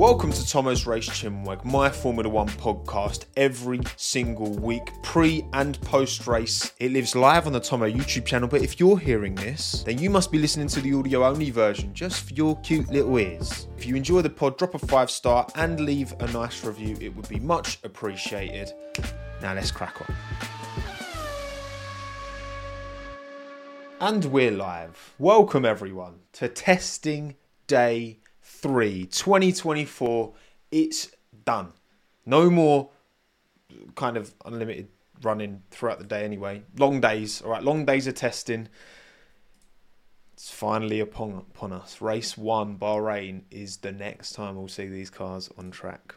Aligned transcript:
Welcome 0.00 0.32
to 0.32 0.40
Tommo's 0.40 0.86
Race 0.86 1.10
Chinwag, 1.10 1.62
my 1.62 1.90
Formula 1.90 2.26
One 2.26 2.48
podcast 2.48 3.26
every 3.36 3.80
single 3.96 4.50
week, 4.54 4.90
pre 5.02 5.44
and 5.52 5.78
post 5.82 6.26
race. 6.26 6.72
It 6.78 6.92
lives 6.92 7.14
live 7.14 7.46
on 7.46 7.52
the 7.52 7.60
Tommo 7.60 7.94
YouTube 7.94 8.24
channel, 8.24 8.48
but 8.48 8.62
if 8.62 8.80
you're 8.80 8.98
hearing 8.98 9.34
this, 9.34 9.82
then 9.82 9.98
you 9.98 10.08
must 10.08 10.32
be 10.32 10.38
listening 10.38 10.68
to 10.68 10.80
the 10.80 10.94
audio 10.94 11.26
only 11.26 11.50
version 11.50 11.92
just 11.92 12.22
for 12.22 12.32
your 12.32 12.58
cute 12.60 12.88
little 12.88 13.14
ears. 13.18 13.68
If 13.76 13.84
you 13.84 13.94
enjoy 13.94 14.22
the 14.22 14.30
pod, 14.30 14.56
drop 14.56 14.74
a 14.74 14.78
five 14.78 15.10
star 15.10 15.46
and 15.54 15.78
leave 15.80 16.14
a 16.20 16.26
nice 16.28 16.64
review, 16.64 16.96
it 16.98 17.14
would 17.14 17.28
be 17.28 17.38
much 17.38 17.78
appreciated. 17.84 18.72
Now 19.42 19.52
let's 19.52 19.70
crack 19.70 20.00
on. 20.00 20.16
And 24.00 24.24
we're 24.24 24.50
live. 24.50 25.12
Welcome 25.18 25.66
everyone 25.66 26.20
to 26.32 26.48
testing 26.48 27.36
day 27.66 28.20
3 28.60 29.06
2024 29.06 30.32
it's 30.70 31.10
done. 31.44 31.72
No 32.26 32.50
more 32.50 32.90
kind 33.94 34.16
of 34.16 34.34
unlimited 34.44 34.88
running 35.22 35.62
throughout 35.70 35.98
the 35.98 36.04
day 36.04 36.24
anyway. 36.24 36.62
Long 36.78 37.00
days 37.00 37.40
all 37.42 37.50
right 37.50 37.62
long 37.62 37.84
days 37.84 38.06
of 38.06 38.14
testing. 38.14 38.68
It's 40.34 40.50
finally 40.50 41.00
upon 41.00 41.32
upon 41.32 41.72
us. 41.72 42.00
Race 42.00 42.36
1 42.36 42.78
Bahrain 42.78 43.42
is 43.50 43.78
the 43.78 43.92
next 43.92 44.32
time 44.32 44.56
we'll 44.56 44.68
see 44.68 44.88
these 44.88 45.10
cars 45.10 45.50
on 45.56 45.70
track. 45.70 46.14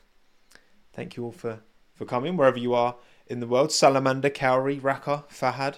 Thank 0.91 1.15
you 1.15 1.25
all 1.25 1.31
for 1.31 1.59
for 1.93 2.05
coming 2.05 2.35
wherever 2.35 2.59
you 2.59 2.73
are 2.73 2.95
in 3.27 3.39
the 3.39 3.47
world. 3.47 3.71
Salamander 3.71 4.29
cowrie 4.29 4.79
raka 4.79 5.23
fahad 5.31 5.77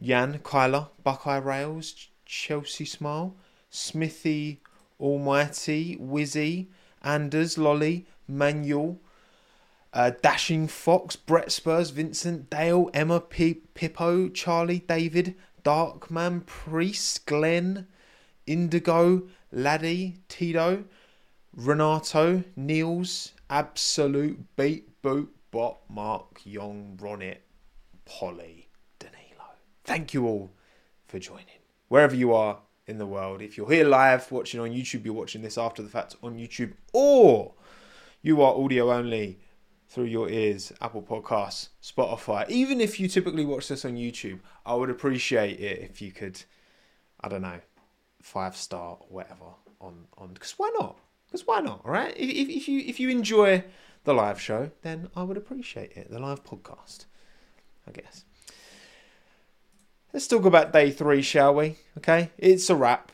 Jan, 0.00 0.40
Kyler, 0.40 0.88
Buckeye 1.02 1.38
Rails, 1.38 2.08
Chelsea 2.26 2.84
Smile, 2.84 3.34
Smithy 3.70 4.60
Almighty, 5.00 5.96
Wizzy, 5.96 6.68
Anders, 7.02 7.58
Lolly, 7.58 8.06
Manuel, 8.26 8.98
uh, 9.92 10.10
Dashing 10.22 10.68
Fox, 10.68 11.16
Brett 11.16 11.50
Spurs, 11.52 11.90
Vincent, 11.90 12.50
Dale, 12.50 12.90
Emma, 12.92 13.20
P- 13.20 13.62
Pippo, 13.74 14.28
Charlie, 14.28 14.80
David, 14.80 15.34
Darkman, 15.64 16.44
Priest, 16.44 17.26
Glenn, 17.26 17.86
Indigo, 18.46 19.28
Laddie, 19.52 20.18
Tito, 20.28 20.84
Renato, 21.54 22.44
Niels, 22.54 23.32
Absolute, 23.48 24.38
Beat, 24.56 25.00
Boot, 25.02 25.34
Bot, 25.50 25.78
Mark, 25.88 26.40
Young, 26.44 26.98
Ronit, 27.00 27.38
Polly, 28.04 28.68
Danilo. 28.98 29.54
Thank 29.84 30.12
you 30.12 30.26
all 30.26 30.50
for 31.06 31.18
joining. 31.18 31.46
Wherever 31.88 32.14
you 32.14 32.34
are 32.34 32.58
in 32.86 32.98
the 32.98 33.06
world. 33.06 33.42
If 33.42 33.56
you're 33.56 33.70
here 33.70 33.86
live 33.86 34.30
watching 34.30 34.60
on 34.60 34.70
YouTube, 34.70 35.04
you're 35.04 35.14
watching 35.14 35.42
this 35.42 35.58
after 35.58 35.82
the 35.82 35.88
fact 35.88 36.16
on 36.22 36.36
YouTube, 36.36 36.72
or 36.92 37.54
you 38.22 38.42
are 38.42 38.54
audio 38.54 38.92
only 38.92 39.38
through 39.88 40.04
your 40.04 40.28
ears, 40.28 40.72
Apple 40.80 41.02
Podcasts, 41.02 41.68
Spotify. 41.82 42.48
Even 42.48 42.80
if 42.80 42.98
you 42.98 43.08
typically 43.08 43.44
watch 43.44 43.68
this 43.68 43.84
on 43.84 43.96
YouTube, 43.96 44.40
I 44.64 44.74
would 44.74 44.90
appreciate 44.90 45.60
it 45.60 45.80
if 45.80 46.02
you 46.02 46.12
could, 46.12 46.42
I 47.20 47.28
don't 47.28 47.42
know, 47.42 47.60
five 48.22 48.56
star 48.56 48.98
or 49.00 49.06
whatever 49.08 49.44
on 49.80 50.06
on 50.18 50.32
because 50.32 50.52
why 50.58 50.70
not? 50.78 50.98
Because 51.26 51.46
why 51.46 51.60
not? 51.60 51.82
All 51.84 51.92
right. 51.92 52.14
If, 52.16 52.48
if 52.48 52.68
you 52.68 52.80
if 52.80 53.00
you 53.00 53.08
enjoy 53.08 53.64
the 54.04 54.14
live 54.14 54.40
show, 54.40 54.70
then 54.82 55.08
I 55.16 55.22
would 55.22 55.36
appreciate 55.36 55.92
it. 55.96 56.10
The 56.10 56.18
live 56.18 56.44
podcast, 56.44 57.06
I 57.86 57.92
guess. 57.92 58.24
Let's 60.16 60.28
talk 60.28 60.46
about 60.46 60.72
day 60.72 60.90
three, 60.92 61.20
shall 61.20 61.54
we? 61.54 61.76
Okay, 61.98 62.30
it's 62.38 62.70
a 62.70 62.74
wrap. 62.74 63.12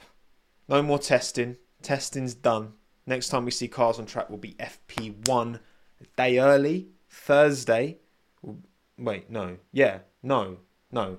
No 0.69 0.83
more 0.84 1.00
testing. 1.00 1.56
Testing's 1.83 2.33
done. 2.33 2.75
Next 3.09 3.28
time 3.28 3.44
we 3.44 3.50
see 3.50 3.67
cars 3.67 3.98
on 3.98 4.06
track 4.06 4.31
will 4.31 4.39
be 4.39 4.55
FP1 4.61 5.59
a 6.00 6.05
day 6.17 6.39
early, 6.39 6.91
Thursday. 7.11 7.99
Wait, 8.97 9.28
no. 9.28 9.56
Yeah, 9.72 9.99
no, 10.22 10.59
no. 10.93 11.19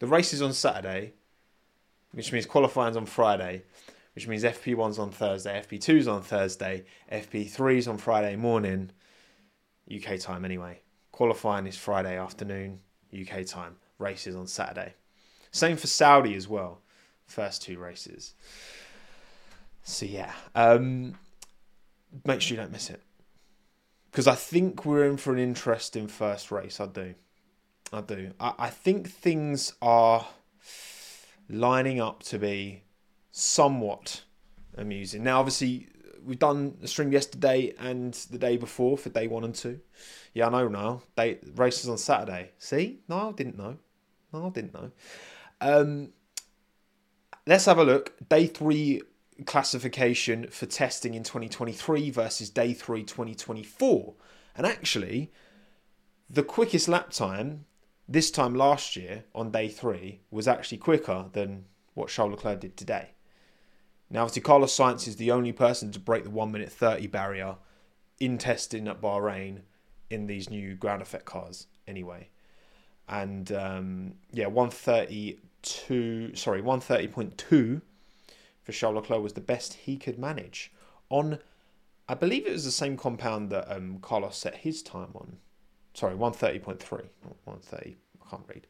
The 0.00 0.06
race 0.06 0.34
is 0.34 0.42
on 0.42 0.52
Saturday, 0.52 1.14
which 2.12 2.30
means 2.30 2.44
qualifying's 2.44 2.98
on 2.98 3.06
Friday, 3.06 3.62
which 4.14 4.28
means 4.28 4.44
FP1's 4.44 4.98
on 4.98 5.12
Thursday, 5.12 5.62
FP2's 5.66 6.06
on 6.06 6.20
Thursday, 6.20 6.84
FP3's 7.10 7.88
on 7.88 7.96
Friday 7.96 8.36
morning, 8.36 8.90
UK 9.90 10.18
time 10.20 10.44
anyway. 10.44 10.82
Qualifying 11.10 11.66
is 11.66 11.78
Friday 11.78 12.18
afternoon, 12.18 12.80
UK 13.18 13.46
time. 13.46 13.76
Races 13.98 14.36
on 14.36 14.46
Saturday. 14.46 14.94
Same 15.50 15.76
for 15.76 15.86
Saudi 15.86 16.34
as 16.34 16.48
well. 16.48 16.80
First 17.26 17.62
two 17.62 17.78
races. 17.78 18.34
So 19.82 20.06
yeah, 20.06 20.32
um, 20.54 21.14
make 22.24 22.40
sure 22.40 22.56
you 22.56 22.62
don't 22.62 22.72
miss 22.72 22.90
it 22.90 23.02
because 24.10 24.26
I 24.26 24.34
think 24.34 24.84
we're 24.84 25.06
in 25.06 25.16
for 25.16 25.32
an 25.32 25.38
interesting 25.38 26.08
first 26.08 26.50
race. 26.50 26.80
I 26.80 26.86
do, 26.86 27.14
I 27.92 28.00
do. 28.00 28.32
I, 28.40 28.54
I 28.58 28.70
think 28.70 29.08
things 29.08 29.74
are 29.80 30.26
lining 31.48 32.00
up 32.00 32.22
to 32.24 32.38
be 32.38 32.82
somewhat 33.32 34.22
amusing. 34.76 35.22
Now, 35.22 35.38
obviously, 35.38 35.88
we've 36.24 36.38
done 36.38 36.78
a 36.82 36.88
string 36.88 37.12
yesterday 37.12 37.74
and 37.78 38.12
the 38.30 38.38
day 38.38 38.56
before 38.56 38.98
for 38.98 39.08
day 39.08 39.28
one 39.28 39.44
and 39.44 39.54
two. 39.54 39.80
Yeah, 40.34 40.48
I 40.48 40.50
know 40.50 40.68
now. 40.68 41.02
Day 41.16 41.38
races 41.54 41.88
on 41.88 41.98
Saturday. 41.98 42.50
See? 42.58 43.00
No, 43.08 43.30
I 43.30 43.32
didn't 43.32 43.56
know. 43.56 43.76
No, 44.32 44.46
I 44.46 44.50
didn't 44.50 44.74
know. 44.74 44.90
Um, 45.60 46.10
let's 47.46 47.64
have 47.64 47.78
a 47.78 47.84
look. 47.84 48.12
Day 48.28 48.46
three 48.46 49.02
classification 49.46 50.48
for 50.48 50.66
testing 50.66 51.14
in 51.14 51.22
2023 51.22 52.10
versus 52.10 52.50
day 52.50 52.72
three 52.72 53.02
2024. 53.04 54.14
And 54.56 54.66
actually, 54.66 55.30
the 56.28 56.42
quickest 56.42 56.88
lap 56.88 57.10
time 57.10 57.64
this 58.08 58.30
time 58.30 58.54
last 58.54 58.96
year 58.96 59.24
on 59.34 59.50
day 59.50 59.68
three 59.68 60.20
was 60.30 60.48
actually 60.48 60.78
quicker 60.78 61.26
than 61.32 61.66
what 61.94 62.08
Charles 62.08 62.32
Leclerc 62.32 62.60
did 62.60 62.76
today. 62.76 63.10
Now, 64.10 64.22
obviously, 64.22 64.42
Carlos 64.42 64.74
Sainz 64.74 65.06
is 65.06 65.16
the 65.16 65.30
only 65.30 65.52
person 65.52 65.92
to 65.92 66.00
break 66.00 66.24
the 66.24 66.30
1 66.30 66.50
minute 66.50 66.72
30 66.72 67.06
barrier 67.08 67.56
in 68.18 68.38
testing 68.38 68.88
at 68.88 69.02
Bahrain 69.02 69.60
in 70.08 70.26
these 70.26 70.48
new 70.48 70.74
ground 70.74 71.02
effect 71.02 71.26
cars, 71.26 71.66
anyway. 71.86 72.30
And 73.08 73.50
um, 73.52 74.14
yeah, 74.32 74.46
132, 74.46 76.34
sorry, 76.34 76.62
130.2 76.62 77.80
for 78.62 78.72
Charles 78.72 78.96
Leclerc 78.96 79.22
was 79.22 79.32
the 79.32 79.40
best 79.40 79.72
he 79.74 79.96
could 79.96 80.18
manage 80.18 80.70
on, 81.08 81.38
I 82.06 82.14
believe 82.14 82.46
it 82.46 82.52
was 82.52 82.64
the 82.66 82.70
same 82.70 82.98
compound 82.98 83.50
that 83.50 83.74
um, 83.74 83.98
Carlos 84.02 84.36
set 84.36 84.56
his 84.56 84.82
time 84.82 85.08
on. 85.14 85.38
Sorry, 85.94 86.14
130.3, 86.14 86.62
130, 86.62 87.96
I 88.26 88.30
can't 88.30 88.42
read. 88.46 88.66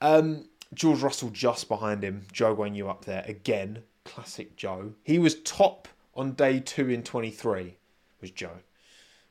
Um, 0.00 0.48
George 0.74 1.02
Russell 1.02 1.30
just 1.30 1.68
behind 1.68 2.02
him, 2.02 2.26
Zhou 2.32 2.56
Guanyu 2.56 2.88
up 2.88 3.04
there 3.04 3.24
again, 3.26 3.84
classic 4.04 4.56
Joe. 4.56 4.94
He 5.04 5.18
was 5.18 5.36
top 5.42 5.86
on 6.14 6.32
day 6.32 6.60
two 6.60 6.90
in 6.90 7.02
23, 7.02 7.76
was 8.20 8.30
Joe. 8.32 8.58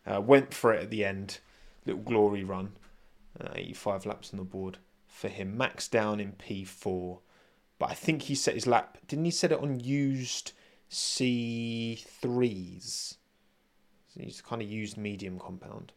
Uh, 0.05 0.21
went 0.21 0.53
for 0.53 0.73
it 0.73 0.83
at 0.83 0.89
the 0.89 1.03
end, 1.03 1.39
little 1.85 2.01
glory 2.01 2.43
run. 2.43 2.71
Uh, 3.41 3.49
85 3.55 4.05
laps 4.05 4.31
on 4.33 4.37
the 4.37 4.45
board 4.45 4.77
for 5.07 5.27
him. 5.27 5.57
Max 5.57 5.87
down 5.87 6.19
in 6.19 6.33
P4, 6.33 7.19
but 7.79 7.89
I 7.89 7.93
think 7.93 8.23
he 8.23 8.35
set 8.35 8.53
his 8.55 8.67
lap. 8.67 8.97
Didn't 9.07 9.25
he 9.25 9.31
set 9.31 9.51
it 9.51 9.59
on 9.59 9.79
used 9.79 10.51
C3s? 10.91 12.05
He's 14.19 14.41
kind 14.41 14.61
of 14.61 14.69
used 14.69 14.97
medium 14.97 15.39
compound. 15.39 15.93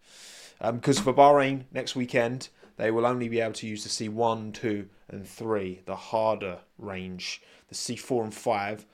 Because 0.60 0.98
um, 0.98 1.04
for 1.04 1.12
Bahrain 1.12 1.64
next 1.72 1.96
weekend, 1.96 2.48
they 2.76 2.90
will 2.90 3.04
only 3.04 3.28
be 3.28 3.40
able 3.40 3.54
to 3.54 3.66
use 3.66 3.82
the 3.84 3.90
C1, 3.90 4.54
2, 4.54 4.88
and 5.08 5.26
3, 5.26 5.80
the 5.84 5.96
harder 5.96 6.60
range. 6.78 7.42
The 7.68 7.74
C4 7.74 8.24
and 8.24 8.34
5 8.34 8.86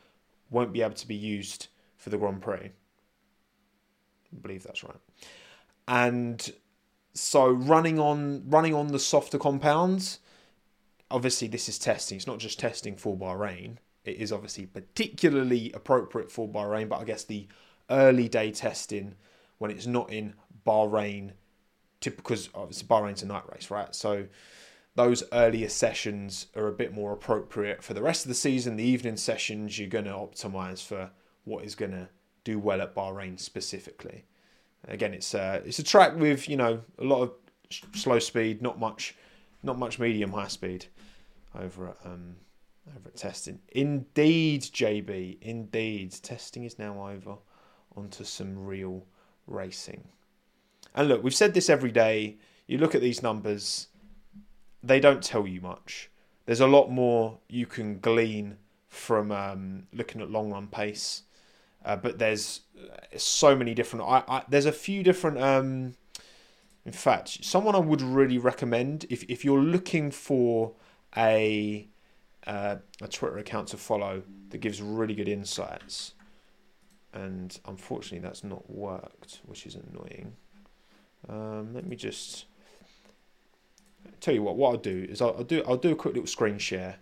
won't 0.50 0.72
be 0.72 0.82
able 0.82 0.94
to 0.94 1.06
be 1.06 1.14
used 1.14 1.68
for 1.96 2.10
the 2.10 2.18
Grand 2.18 2.42
Prix. 2.42 2.72
I 4.32 4.36
believe 4.40 4.62
that's 4.62 4.82
right. 4.82 4.96
And 5.86 6.52
so 7.14 7.50
running 7.50 7.98
on 7.98 8.48
running 8.48 8.74
on 8.74 8.88
the 8.88 8.98
softer 8.98 9.38
compounds, 9.38 10.20
obviously 11.10 11.48
this 11.48 11.68
is 11.68 11.78
testing. 11.78 12.16
It's 12.16 12.26
not 12.26 12.38
just 12.38 12.58
testing 12.58 12.96
for 12.96 13.16
Bahrain. 13.16 13.76
It 14.04 14.16
is 14.16 14.32
obviously 14.32 14.66
particularly 14.66 15.72
appropriate 15.72 16.30
for 16.30 16.48
Bahrain, 16.48 16.88
but 16.88 17.00
I 17.00 17.04
guess 17.04 17.24
the 17.24 17.48
early 17.90 18.28
day 18.28 18.50
testing 18.50 19.16
when 19.58 19.70
it's 19.70 19.86
not 19.86 20.10
in 20.10 20.34
Bahrain, 20.66 21.32
because 22.00 22.48
obviously 22.54 22.88
Bahrain's 22.88 23.22
a 23.22 23.26
night 23.26 23.42
race, 23.52 23.70
right? 23.70 23.94
So 23.94 24.26
those 24.94 25.22
earlier 25.32 25.68
sessions 25.68 26.46
are 26.56 26.66
a 26.66 26.72
bit 26.72 26.94
more 26.94 27.12
appropriate 27.12 27.82
for 27.82 27.94
the 27.94 28.02
rest 28.02 28.24
of 28.24 28.28
the 28.28 28.34
season. 28.34 28.76
The 28.76 28.84
evening 28.84 29.16
sessions 29.16 29.78
you're 29.78 29.88
going 29.88 30.06
to 30.06 30.12
optimize 30.12 30.84
for 30.84 31.10
what 31.44 31.64
is 31.64 31.74
going 31.74 31.92
to 31.92 32.08
do 32.44 32.58
well 32.58 32.80
at 32.80 32.94
Bahrain 32.94 33.38
specifically. 33.38 34.24
Again, 34.88 35.14
it's 35.14 35.34
uh, 35.34 35.60
it's 35.64 35.78
a 35.78 35.84
track 35.84 36.16
with 36.16 36.48
you 36.48 36.56
know 36.56 36.80
a 36.98 37.04
lot 37.04 37.22
of 37.22 37.32
slow 37.94 38.18
speed, 38.18 38.62
not 38.62 38.78
much, 38.78 39.14
not 39.62 39.78
much 39.78 39.98
medium 39.98 40.32
high 40.32 40.48
speed 40.48 40.86
over 41.54 41.88
at 41.88 41.96
um, 42.04 42.36
over 42.96 43.08
at 43.08 43.16
testing. 43.16 43.60
Indeed, 43.68 44.62
JB. 44.62 45.38
Indeed, 45.42 46.12
testing 46.22 46.64
is 46.64 46.78
now 46.78 47.08
over. 47.08 47.36
Onto 47.96 48.22
some 48.22 48.66
real 48.66 49.04
racing. 49.48 50.04
And 50.94 51.08
look, 51.08 51.22
we've 51.22 51.34
said 51.34 51.54
this 51.54 51.68
every 51.68 51.90
day. 51.90 52.36
You 52.66 52.78
look 52.78 52.94
at 52.94 53.00
these 53.00 53.22
numbers, 53.22 53.88
they 54.82 55.00
don't 55.00 55.22
tell 55.22 55.46
you 55.46 55.60
much. 55.60 56.08
There's 56.46 56.60
a 56.60 56.66
lot 56.66 56.90
more 56.90 57.38
you 57.48 57.66
can 57.66 57.98
glean 57.98 58.56
from 58.88 59.30
um, 59.32 59.86
looking 59.92 60.20
at 60.20 60.30
long 60.30 60.52
run 60.52 60.66
pace. 60.68 61.22
Uh, 61.84 61.96
but 61.96 62.18
there's 62.18 62.60
so 63.16 63.56
many 63.56 63.74
different. 63.74 64.04
I, 64.04 64.22
I 64.28 64.42
there's 64.48 64.66
a 64.66 64.72
few 64.72 65.02
different. 65.02 65.38
Um, 65.38 65.94
in 66.84 66.92
fact, 66.92 67.44
someone 67.44 67.74
I 67.74 67.78
would 67.78 68.02
really 68.02 68.38
recommend 68.38 69.06
if 69.10 69.24
if 69.24 69.44
you're 69.44 69.60
looking 69.60 70.10
for 70.10 70.72
a 71.16 71.88
uh, 72.46 72.76
a 73.00 73.08
Twitter 73.08 73.38
account 73.38 73.68
to 73.68 73.76
follow 73.76 74.22
that 74.50 74.58
gives 74.58 74.82
really 74.82 75.14
good 75.14 75.28
insights, 75.28 76.14
and 77.12 77.58
unfortunately 77.66 78.26
that's 78.26 78.44
not 78.44 78.68
worked, 78.70 79.40
which 79.46 79.66
is 79.66 79.74
annoying. 79.76 80.34
Um, 81.28 81.74
let 81.74 81.86
me 81.86 81.96
just 81.96 82.46
tell 84.20 84.34
you 84.34 84.42
what. 84.42 84.56
What 84.56 84.70
I'll 84.70 84.76
do 84.78 85.06
is 85.08 85.20
I'll, 85.20 85.34
I'll 85.38 85.44
do 85.44 85.62
I'll 85.66 85.76
do 85.76 85.92
a 85.92 85.96
quick 85.96 86.14
little 86.14 86.26
screen 86.26 86.58
share 86.58 86.96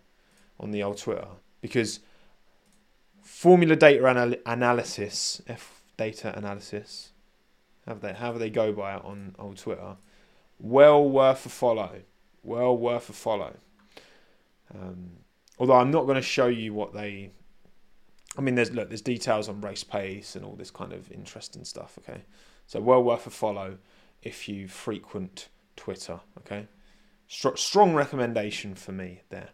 on 0.60 0.70
the 0.70 0.82
old 0.82 0.98
Twitter 0.98 1.28
because 1.60 2.00
formula 3.28 3.76
data 3.76 4.08
anal- 4.08 4.34
analysis, 4.46 5.42
F 5.46 5.82
data 5.96 6.36
analysis, 6.36 7.12
have 7.86 8.00
they 8.00 8.14
how 8.14 8.32
they 8.32 8.50
go 8.50 8.72
by 8.72 8.96
it 8.96 9.04
on 9.04 9.36
old 9.38 9.58
Twitter? 9.58 9.96
Well 10.58 11.08
worth 11.08 11.44
a 11.46 11.48
follow. 11.50 12.00
Well 12.42 12.76
worth 12.76 13.10
a 13.10 13.12
follow. 13.12 13.54
Um, 14.74 15.10
although 15.58 15.76
I'm 15.76 15.90
not 15.90 16.04
going 16.04 16.16
to 16.16 16.22
show 16.22 16.46
you 16.46 16.72
what 16.72 16.94
they. 16.94 17.30
I 18.36 18.40
mean, 18.40 18.54
there's 18.54 18.72
look, 18.72 18.88
there's 18.88 19.02
details 19.02 19.48
on 19.48 19.60
race 19.60 19.84
pace 19.84 20.34
and 20.34 20.44
all 20.44 20.56
this 20.56 20.70
kind 20.70 20.92
of 20.92 21.12
interesting 21.12 21.64
stuff. 21.64 21.98
Okay, 21.98 22.22
so 22.66 22.80
well 22.80 23.02
worth 23.02 23.26
a 23.26 23.30
follow 23.30 23.76
if 24.22 24.48
you 24.48 24.68
frequent 24.68 25.48
Twitter. 25.76 26.18
Okay, 26.38 26.66
strong 27.28 27.94
recommendation 27.94 28.74
for 28.74 28.92
me 28.92 29.20
there 29.28 29.50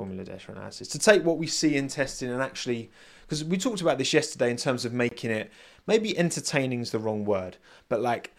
formula 0.00 0.24
data 0.24 0.50
analysis 0.50 0.88
to 0.88 0.98
take 0.98 1.22
what 1.24 1.36
we 1.36 1.46
see 1.46 1.76
in 1.76 1.86
testing 1.86 2.30
and 2.30 2.40
actually 2.40 2.90
because 3.26 3.44
we 3.44 3.58
talked 3.58 3.82
about 3.82 3.98
this 3.98 4.14
yesterday 4.14 4.50
in 4.50 4.56
terms 4.56 4.86
of 4.86 4.94
making 4.94 5.30
it 5.30 5.50
maybe 5.86 6.16
entertaining 6.16 6.80
is 6.80 6.90
the 6.90 6.98
wrong 6.98 7.22
word 7.26 7.58
but 7.90 8.00
like 8.00 8.34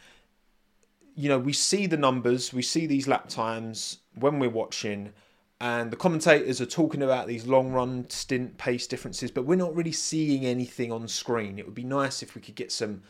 you 1.16 1.30
know 1.30 1.38
we 1.38 1.54
see 1.54 1.86
the 1.86 1.98
numbers 1.98 2.52
we 2.52 2.64
see 2.64 2.88
these 2.88 3.08
lap 3.08 3.30
times 3.30 4.00
when 4.16 4.40
we're 4.40 4.50
watching 4.50 5.14
and 5.62 5.92
the 5.92 5.96
commentators 5.96 6.60
are 6.60 6.66
talking 6.66 7.04
about 7.04 7.28
these 7.28 7.46
long 7.46 7.72
run 7.72 8.10
stint 8.10 8.58
pace 8.58 8.88
differences 8.88 9.30
but 9.30 9.46
we're 9.46 9.56
not 9.56 9.76
really 9.76 9.92
seeing 9.92 10.44
anything 10.44 10.92
on 10.92 11.08
screen. 11.08 11.60
It 11.60 11.66
would 11.66 11.76
be 11.76 11.84
nice 11.84 12.24
if 12.24 12.34
we 12.34 12.42
could 12.42 12.56
get 12.56 12.72
some 12.72 13.04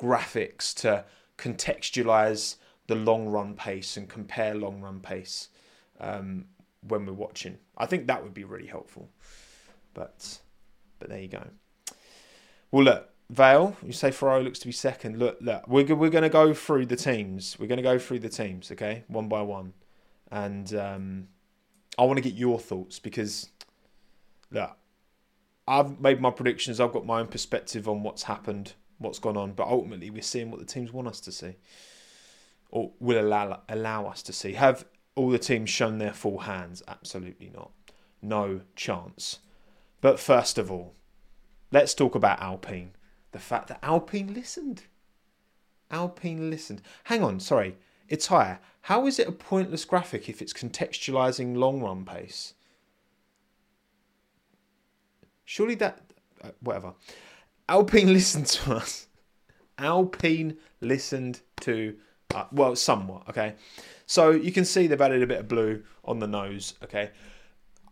graphics 0.00 0.72
to 0.82 1.04
contextualize 1.36 2.56
the 2.86 2.94
long 2.94 3.26
run 3.26 3.54
pace 3.54 3.96
and 3.96 4.08
compare 4.08 4.54
long 4.54 4.80
run 4.80 5.00
pace 5.00 5.48
um, 5.98 6.44
when 6.82 7.06
we're 7.06 7.12
watching. 7.12 7.58
I 7.76 7.86
think 7.86 8.06
that 8.06 8.22
would 8.22 8.34
be 8.34 8.44
really 8.44 8.66
helpful. 8.66 9.10
But 9.94 10.40
but 10.98 11.08
there 11.08 11.20
you 11.20 11.28
go. 11.28 11.46
Well, 12.70 12.84
look, 12.84 13.10
Vale, 13.30 13.76
you 13.82 13.92
say 13.92 14.10
Ferrari 14.10 14.44
looks 14.44 14.58
to 14.60 14.66
be 14.66 14.72
second. 14.72 15.18
Look, 15.18 15.38
look, 15.40 15.66
we're 15.66 15.94
we're 15.94 16.10
going 16.10 16.22
to 16.22 16.28
go 16.28 16.54
through 16.54 16.86
the 16.86 16.96
teams. 16.96 17.58
We're 17.58 17.66
going 17.66 17.78
to 17.78 17.82
go 17.82 17.98
through 17.98 18.20
the 18.20 18.28
teams, 18.28 18.70
okay, 18.70 19.04
one 19.08 19.28
by 19.28 19.42
one, 19.42 19.72
and 20.30 20.72
um, 20.74 21.28
I 21.98 22.04
want 22.04 22.18
to 22.18 22.22
get 22.22 22.34
your 22.34 22.58
thoughts 22.58 22.98
because 22.98 23.50
look, 24.50 24.76
I've 25.66 26.00
made 26.00 26.20
my 26.20 26.30
predictions. 26.30 26.78
I've 26.78 26.92
got 26.92 27.04
my 27.04 27.20
own 27.20 27.26
perspective 27.26 27.88
on 27.88 28.02
what's 28.04 28.22
happened, 28.24 28.74
what's 28.98 29.18
gone 29.18 29.36
on, 29.36 29.52
but 29.52 29.66
ultimately 29.66 30.10
we're 30.10 30.22
seeing 30.22 30.50
what 30.50 30.60
the 30.60 30.66
teams 30.66 30.92
want 30.92 31.08
us 31.08 31.20
to 31.20 31.32
see, 31.32 31.56
or 32.70 32.92
will 33.00 33.20
allow 33.20 33.62
allow 33.68 34.06
us 34.06 34.22
to 34.22 34.32
see. 34.32 34.52
Have 34.52 34.84
all 35.16 35.30
the 35.30 35.38
teams 35.38 35.70
shown 35.70 35.98
their 35.98 36.12
full 36.12 36.40
hands? 36.40 36.82
Absolutely 36.86 37.50
not. 37.52 37.70
No 38.22 38.60
chance. 38.76 39.40
But 40.00 40.20
first 40.20 40.58
of 40.58 40.70
all, 40.70 40.94
let's 41.72 41.94
talk 41.94 42.14
about 42.14 42.40
Alpine. 42.40 42.92
The 43.32 43.38
fact 43.38 43.68
that 43.68 43.80
Alpine 43.82 44.32
listened. 44.32 44.84
Alpine 45.90 46.50
listened. 46.50 46.82
Hang 47.04 47.24
on, 47.24 47.40
sorry. 47.40 47.76
It's 48.08 48.26
higher. 48.26 48.60
How 48.82 49.06
is 49.06 49.18
it 49.18 49.28
a 49.28 49.32
pointless 49.32 49.84
graphic 49.84 50.28
if 50.28 50.40
it's 50.40 50.52
contextualizing 50.52 51.56
long 51.56 51.82
run 51.82 52.04
pace? 52.04 52.54
Surely 55.44 55.74
that. 55.76 56.00
Uh, 56.42 56.50
whatever. 56.60 56.94
Alpine 57.68 58.12
listened 58.12 58.46
to 58.46 58.74
us. 58.74 59.08
Alpine 59.78 60.56
listened 60.80 61.40
to. 61.60 61.96
Uh, 62.34 62.44
well, 62.52 62.76
somewhat, 62.76 63.28
okay? 63.28 63.54
So 64.06 64.30
you 64.30 64.52
can 64.52 64.64
see 64.64 64.86
they've 64.86 65.00
added 65.00 65.22
a 65.22 65.26
bit 65.26 65.40
of 65.40 65.48
blue 65.48 65.82
on 66.04 66.20
the 66.20 66.26
nose. 66.26 66.74
Okay, 66.82 67.10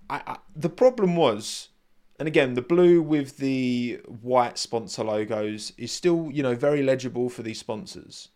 I, 0.09 0.23
I, 0.27 0.37
the 0.55 0.69
problem 0.69 1.17
was, 1.17 1.69
and 2.19 2.29
again, 2.29 2.55
the 2.55 2.63
blue 2.63 3.03
with 3.03 3.39
the 3.39 4.01
white 4.23 4.59
sponsor 4.59 5.05
logos 5.05 5.73
is 5.77 5.93
still 5.93 6.31
you 6.33 6.43
know 6.43 6.55
very 6.55 6.83
legible 6.83 7.29
for 7.29 7.43
these 7.43 7.59
sponsors. 7.59 8.29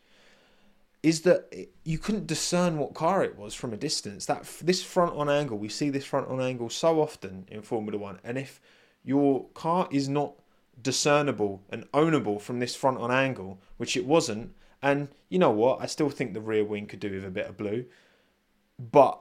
Is 1.01 1.21
that 1.23 1.55
you 1.85 1.97
couldn't 1.97 2.27
discern 2.27 2.77
what 2.77 2.93
car 2.93 3.23
it 3.23 3.39
was 3.39 3.55
from 3.55 3.73
a 3.73 3.77
distance? 3.77 4.27
That 4.27 4.45
this 4.61 4.83
front 4.83 5.15
on 5.15 5.29
angle, 5.29 5.57
we 5.57 5.69
see 5.69 5.91
this 5.91 6.05
front 6.05 6.29
on 6.29 6.41
angle 6.41 6.71
so 6.71 7.01
often 7.01 7.47
in 7.49 7.63
Formula 7.63 7.97
One, 7.97 8.19
and 8.25 8.37
if 8.37 8.61
your 9.05 9.47
car 9.55 9.89
is 9.93 10.09
not 10.09 10.35
discernible 10.83 11.63
and 11.71 11.91
ownable 11.93 12.41
from 12.41 12.59
this 12.59 12.75
front 12.75 12.99
on 12.99 13.13
angle, 13.13 13.61
which 13.77 13.97
it 13.97 14.05
wasn't, 14.05 14.53
and 14.83 15.09
you 15.29 15.39
know 15.39 15.51
what? 15.51 15.81
I 15.81 15.87
still 15.87 16.11
think 16.11 16.35
the 16.35 16.41
rear 16.41 16.65
wing 16.65 16.87
could 16.87 17.01
do 17.01 17.11
with 17.11 17.25
a 17.25 17.31
bit 17.31 17.47
of 17.47 17.57
blue. 17.57 17.87
But 18.79 19.21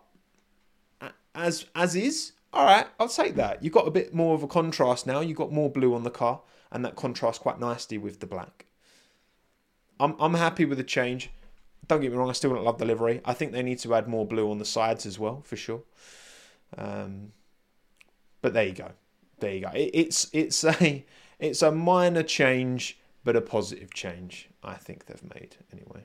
as 1.33 1.65
as 1.75 1.95
is, 1.95 2.33
all 2.54 2.65
right, 2.65 2.88
I'll 3.00 3.07
take 3.07 3.36
that. 3.36 3.63
You've 3.63 3.74
got 3.74 3.88
a 3.88 3.92
bit 3.92 4.13
more 4.13 4.36
of 4.36 4.44
a 4.44 4.48
contrast 4.48 5.07
now. 5.07 5.19
You've 5.19 5.38
got 5.38 5.51
more 5.51 5.69
blue 5.69 5.94
on 5.94 6.04
the 6.04 6.09
car, 6.09 6.42
and 6.71 6.83
that 6.86 6.95
contrasts 6.95 7.39
quite 7.39 7.59
nicely 7.59 7.98
with 7.98 8.19
the 8.19 8.27
black. 8.27 8.65
I'm 10.00 10.15
I'm 10.19 10.36
happy 10.36 10.65
with 10.65 10.77
the 10.77 10.83
change. 10.83 11.31
Don't 11.88 12.01
get 12.01 12.12
me 12.12 12.18
wrong, 12.18 12.30
I 12.30 12.33
still 12.33 12.54
don't 12.54 12.65
love 12.65 12.80
the 12.80 12.86
livery. 12.86 13.21
I 13.24 13.33
think 13.33 13.54
they 13.54 13.63
need 13.63 13.80
to 13.80 13.95
add 13.95 14.07
more 14.07 14.25
blue 14.25 14.51
on 14.51 14.57
the 14.57 14.65
sides 14.65 15.06
as 15.06 15.18
well, 15.18 15.42
for 15.45 15.56
sure. 15.56 15.83
Um, 16.77 17.31
but 18.42 18.54
there 18.54 18.65
you 18.65 18.74
go, 18.74 18.92
there 19.39 19.54
you 19.54 19.62
go. 19.62 19.69
It, 19.69 19.92
it's 19.94 20.28
it's 20.33 20.64
a 20.64 21.06
it's 21.40 21.61
a 21.61 21.71
minor 21.71 22.23
change, 22.23 22.99
but 23.23 23.35
a 23.35 23.42
positive 23.42 23.94
change. 23.94 24.49
I 24.68 24.76
think 24.76 25.06
they've 25.06 25.24
made 25.33 25.56
anyway. 25.71 26.04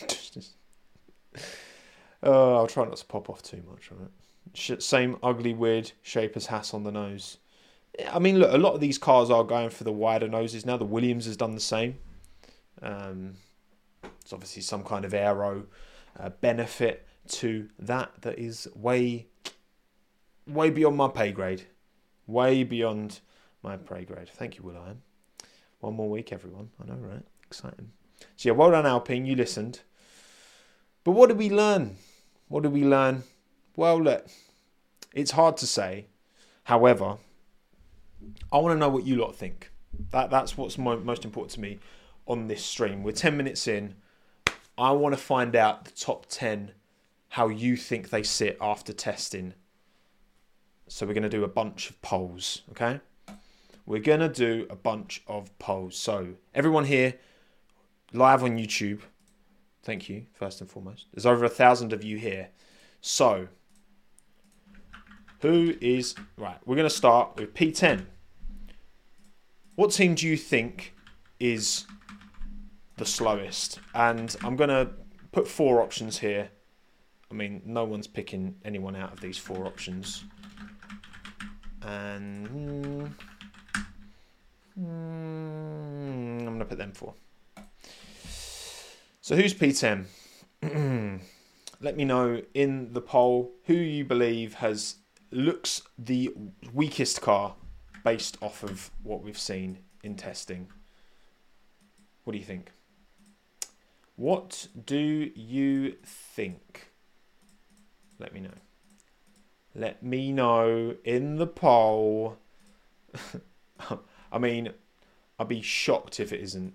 oh, 2.22 2.56
I'll 2.56 2.66
try 2.66 2.84
not 2.84 2.96
to 2.96 3.04
pop 3.04 3.28
off 3.28 3.42
too 3.42 3.62
much 3.70 3.90
on 3.92 4.06
it. 4.06 4.82
Same 4.82 5.18
ugly, 5.22 5.52
weird 5.52 5.92
shape 6.02 6.36
as 6.36 6.46
Haas 6.46 6.72
on 6.72 6.84
the 6.84 6.92
nose. 6.92 7.38
I 8.10 8.18
mean, 8.18 8.38
look, 8.38 8.52
a 8.52 8.58
lot 8.58 8.74
of 8.74 8.80
these 8.80 8.98
cars 8.98 9.30
are 9.30 9.44
going 9.44 9.70
for 9.70 9.84
the 9.84 9.92
wider 9.92 10.28
noses 10.28 10.66
now. 10.66 10.76
The 10.76 10.84
Williams 10.84 11.26
has 11.26 11.36
done 11.36 11.54
the 11.54 11.60
same. 11.60 11.98
Um, 12.82 13.34
it's 14.20 14.32
obviously 14.32 14.62
some 14.62 14.82
kind 14.82 15.04
of 15.04 15.14
aero 15.14 15.66
uh, 16.18 16.30
benefit 16.30 17.06
to 17.28 17.68
that 17.78 18.10
that 18.22 18.38
is 18.38 18.66
way, 18.74 19.26
way 20.46 20.70
beyond 20.70 20.96
my 20.96 21.08
pay 21.08 21.32
grade. 21.32 21.66
Way 22.26 22.64
beyond 22.64 23.20
my 23.62 23.76
pay 23.76 24.04
grade. 24.04 24.28
Thank 24.28 24.56
you, 24.56 24.64
Will. 24.64 24.76
One 25.84 25.96
more 25.96 26.08
week, 26.08 26.32
everyone. 26.32 26.70
I 26.82 26.86
know, 26.86 26.94
right? 26.94 27.20
Exciting. 27.44 27.90
So, 28.36 28.48
yeah, 28.48 28.52
well 28.54 28.70
done, 28.70 28.86
Alpine. 28.86 29.26
You 29.26 29.36
listened. 29.36 29.80
But 31.04 31.10
what 31.10 31.28
did 31.28 31.36
we 31.36 31.50
learn? 31.50 31.96
What 32.48 32.62
did 32.62 32.72
we 32.72 32.84
learn? 32.84 33.24
Well, 33.76 34.02
look, 34.02 34.26
it's 35.12 35.32
hard 35.32 35.58
to 35.58 35.66
say. 35.66 36.06
However, 36.62 37.18
I 38.50 38.56
want 38.56 38.74
to 38.74 38.78
know 38.78 38.88
what 38.88 39.04
you 39.04 39.16
lot 39.16 39.36
think. 39.36 39.72
That 40.10 40.30
That's 40.30 40.56
what's 40.56 40.78
most 40.78 41.22
important 41.26 41.50
to 41.52 41.60
me 41.60 41.80
on 42.26 42.48
this 42.48 42.64
stream. 42.64 43.02
We're 43.02 43.12
10 43.12 43.36
minutes 43.36 43.68
in. 43.68 43.96
I 44.78 44.92
want 44.92 45.14
to 45.14 45.20
find 45.20 45.54
out 45.54 45.84
the 45.84 45.90
top 45.90 46.24
10, 46.30 46.72
how 47.28 47.48
you 47.48 47.76
think 47.76 48.08
they 48.08 48.22
sit 48.22 48.56
after 48.58 48.94
testing. 48.94 49.52
So, 50.88 51.04
we're 51.04 51.12
going 51.12 51.24
to 51.24 51.28
do 51.28 51.44
a 51.44 51.48
bunch 51.48 51.90
of 51.90 52.00
polls, 52.00 52.62
okay? 52.70 53.00
We're 53.86 54.00
going 54.00 54.20
to 54.20 54.28
do 54.28 54.66
a 54.70 54.76
bunch 54.76 55.22
of 55.26 55.56
polls. 55.58 55.96
So, 55.96 56.34
everyone 56.54 56.84
here, 56.84 57.14
live 58.12 58.42
on 58.42 58.56
YouTube, 58.56 59.00
thank 59.82 60.08
you, 60.08 60.26
first 60.32 60.60
and 60.60 60.70
foremost. 60.70 61.06
There's 61.12 61.26
over 61.26 61.44
a 61.44 61.48
thousand 61.48 61.92
of 61.92 62.02
you 62.04 62.18
here. 62.18 62.48
So, 63.00 63.48
who 65.40 65.74
is. 65.80 66.14
Right, 66.36 66.58
we're 66.64 66.76
going 66.76 66.88
to 66.88 66.94
start 66.94 67.36
with 67.36 67.54
P10. 67.54 68.06
What 69.74 69.90
team 69.90 70.14
do 70.14 70.26
you 70.26 70.36
think 70.36 70.94
is 71.38 71.86
the 72.96 73.04
slowest? 73.04 73.80
And 73.94 74.34
I'm 74.42 74.56
going 74.56 74.70
to 74.70 74.90
put 75.32 75.48
four 75.48 75.82
options 75.82 76.18
here 76.18 76.50
I 77.34 77.36
mean, 77.36 77.62
no 77.64 77.84
one's 77.84 78.06
picking 78.06 78.54
anyone 78.64 78.94
out 78.94 79.12
of 79.12 79.20
these 79.20 79.36
four 79.36 79.66
options. 79.66 80.24
And 81.82 82.46
hmm, 82.46 83.06
mm, 84.78 86.38
I'm 86.40 86.44
going 86.44 86.58
to 86.58 86.64
put 86.64 86.78
them 86.78 86.92
four. 86.92 87.14
So 89.20 89.36
who's 89.36 89.54
P10? 89.54 90.04
Let 91.80 91.96
me 91.96 92.04
know 92.04 92.42
in 92.54 92.92
the 92.92 93.00
poll 93.00 93.52
who 93.64 93.74
you 93.74 94.04
believe 94.04 94.54
has 94.54 94.96
looks 95.30 95.82
the 95.98 96.34
weakest 96.72 97.20
car 97.20 97.54
based 98.04 98.38
off 98.40 98.62
of 98.62 98.90
what 99.02 99.22
we've 99.22 99.38
seen 99.38 99.78
in 100.02 100.14
testing. 100.14 100.68
What 102.24 102.32
do 102.32 102.38
you 102.38 102.44
think? 102.44 102.72
What 104.16 104.68
do 104.84 105.32
you 105.34 105.96
think? 106.04 106.92
Let 108.18 108.32
me 108.32 108.40
know. 108.40 108.54
Let 109.74 110.02
me 110.02 110.32
know 110.32 110.94
in 111.04 111.36
the 111.36 111.46
poll. 111.46 112.36
I 114.34 114.38
mean, 114.38 114.70
I'd 115.38 115.46
be 115.46 115.62
shocked 115.62 116.18
if 116.18 116.32
it 116.32 116.40
isn't 116.40 116.74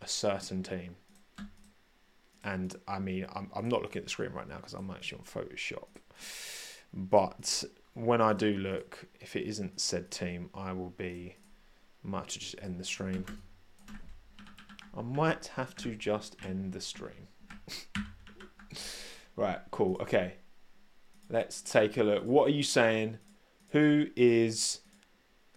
a 0.00 0.08
certain 0.08 0.62
team. 0.62 0.96
And 2.42 2.74
I 2.88 2.98
mean, 2.98 3.26
I'm, 3.34 3.50
I'm 3.54 3.68
not 3.68 3.82
looking 3.82 4.00
at 4.00 4.04
the 4.04 4.10
screen 4.10 4.32
right 4.32 4.48
now 4.48 4.56
because 4.56 4.72
I'm 4.72 4.90
actually 4.90 5.18
on 5.18 5.24
Photoshop. 5.24 5.88
But 6.94 7.64
when 7.92 8.22
I 8.22 8.32
do 8.32 8.56
look, 8.56 9.04
if 9.20 9.36
it 9.36 9.46
isn't 9.46 9.80
said 9.80 10.10
team, 10.10 10.48
I 10.54 10.72
will 10.72 10.90
be. 10.90 11.36
I 12.02 12.08
might 12.08 12.28
to 12.28 12.38
just 12.38 12.56
end 12.62 12.80
the 12.80 12.84
stream. 12.84 13.26
I 14.96 15.02
might 15.02 15.46
have 15.56 15.76
to 15.76 15.94
just 15.94 16.36
end 16.44 16.72
the 16.72 16.80
stream. 16.80 17.28
right, 19.36 19.58
cool. 19.70 19.98
Okay. 20.00 20.36
Let's 21.28 21.60
take 21.60 21.98
a 21.98 22.02
look. 22.02 22.24
What 22.24 22.48
are 22.48 22.52
you 22.52 22.62
saying? 22.62 23.18
Who 23.70 24.06
is 24.16 24.80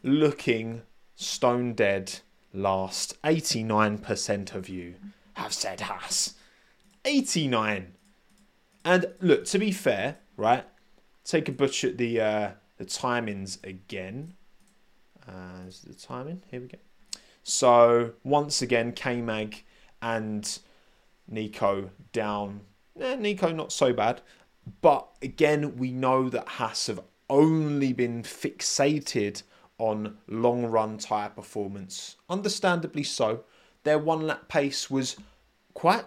looking 0.04 0.82
stone 1.18 1.74
dead 1.74 2.20
last? 2.54 3.22
89% 3.24 4.56
of 4.56 4.70
you 4.70 4.96
have 5.34 5.54
said 5.54 5.82
Haas. 5.82 6.36
89. 7.04 7.94
And 8.86 9.06
look, 9.20 9.44
to 9.46 9.60
be 9.60 9.72
fair, 9.72 10.18
right? 10.38 10.64
Take 11.26 11.50
a 11.50 11.52
butcher 11.52 11.90
at 11.90 11.98
the 11.98 12.22
uh, 12.22 12.52
the 12.78 12.86
timings 12.86 13.62
again. 13.66 14.34
Uh, 15.28 15.66
the 15.86 15.94
timing? 15.94 16.42
Here 16.50 16.62
we 16.62 16.68
go. 16.68 16.78
So 17.44 18.14
once 18.24 18.62
again, 18.62 18.94
K 18.94 19.22
Mag 19.22 19.64
and 20.02 20.60
Nico 21.28 21.90
down. 22.14 22.62
Eh, 23.00 23.16
Nico 23.16 23.52
not 23.52 23.74
so 23.74 23.92
bad, 23.92 24.22
but 24.82 25.10
again 25.22 25.78
we 25.78 25.92
know 25.92 26.30
that 26.30 26.48
Haas 26.48 26.88
have 26.88 27.02
only 27.30 27.92
been 27.92 28.24
fixated 28.24 29.44
on 29.80 30.18
long 30.28 30.66
run 30.66 30.98
tyre 30.98 31.30
performance. 31.30 32.16
Understandably 32.30 33.04
so. 33.04 33.44
Their 33.84 34.00
one 34.00 34.26
lap 34.28 34.48
pace 34.50 34.90
was 34.90 35.18
quite 35.74 36.06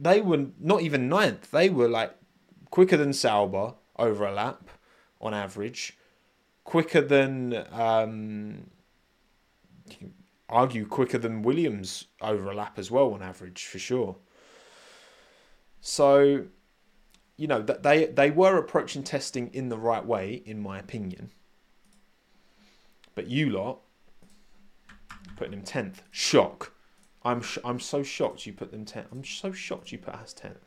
they 0.00 0.20
were 0.20 0.46
not 0.58 0.80
even 0.80 1.08
ninth. 1.08 1.50
They 1.50 1.68
were 1.68 1.88
like 1.88 2.14
quicker 2.70 2.96
than 2.96 3.12
Sauber 3.12 3.74
over 3.96 4.24
a 4.24 4.32
lap 4.32 4.70
on 5.20 5.34
average, 5.34 5.96
quicker 6.64 7.02
than 7.02 7.66
um, 7.70 8.70
you 9.86 9.96
can 9.96 10.14
argue 10.48 10.86
quicker 10.86 11.18
than 11.18 11.42
Williams 11.42 12.06
over 12.22 12.50
a 12.50 12.54
lap 12.54 12.78
as 12.78 12.90
well 12.90 13.12
on 13.12 13.22
average 13.22 13.66
for 13.66 13.78
sure. 13.78 14.16
So, 15.82 16.46
you 17.36 17.46
know 17.46 17.62
that 17.62 17.82
they 17.82 18.06
they 18.06 18.30
were 18.30 18.56
approaching 18.56 19.02
testing 19.02 19.50
in 19.52 19.68
the 19.68 19.78
right 19.78 20.04
way, 20.04 20.42
in 20.46 20.60
my 20.60 20.78
opinion. 20.78 21.30
But 23.14 23.26
you 23.26 23.50
lot 23.50 23.80
putting 25.36 25.54
him 25.54 25.62
tenth, 25.62 26.02
shock. 26.10 26.72
I'm 27.24 27.40
sh- 27.40 27.58
I'm 27.64 27.80
so 27.80 28.02
shocked 28.02 28.46
you 28.46 28.52
put 28.52 28.70
them 28.70 28.84
tenth. 28.84 29.08
I'm 29.10 29.24
so 29.24 29.52
shocked 29.52 29.90
you 29.90 29.98
put 29.98 30.14
us 30.14 30.32
tenth. 30.32 30.66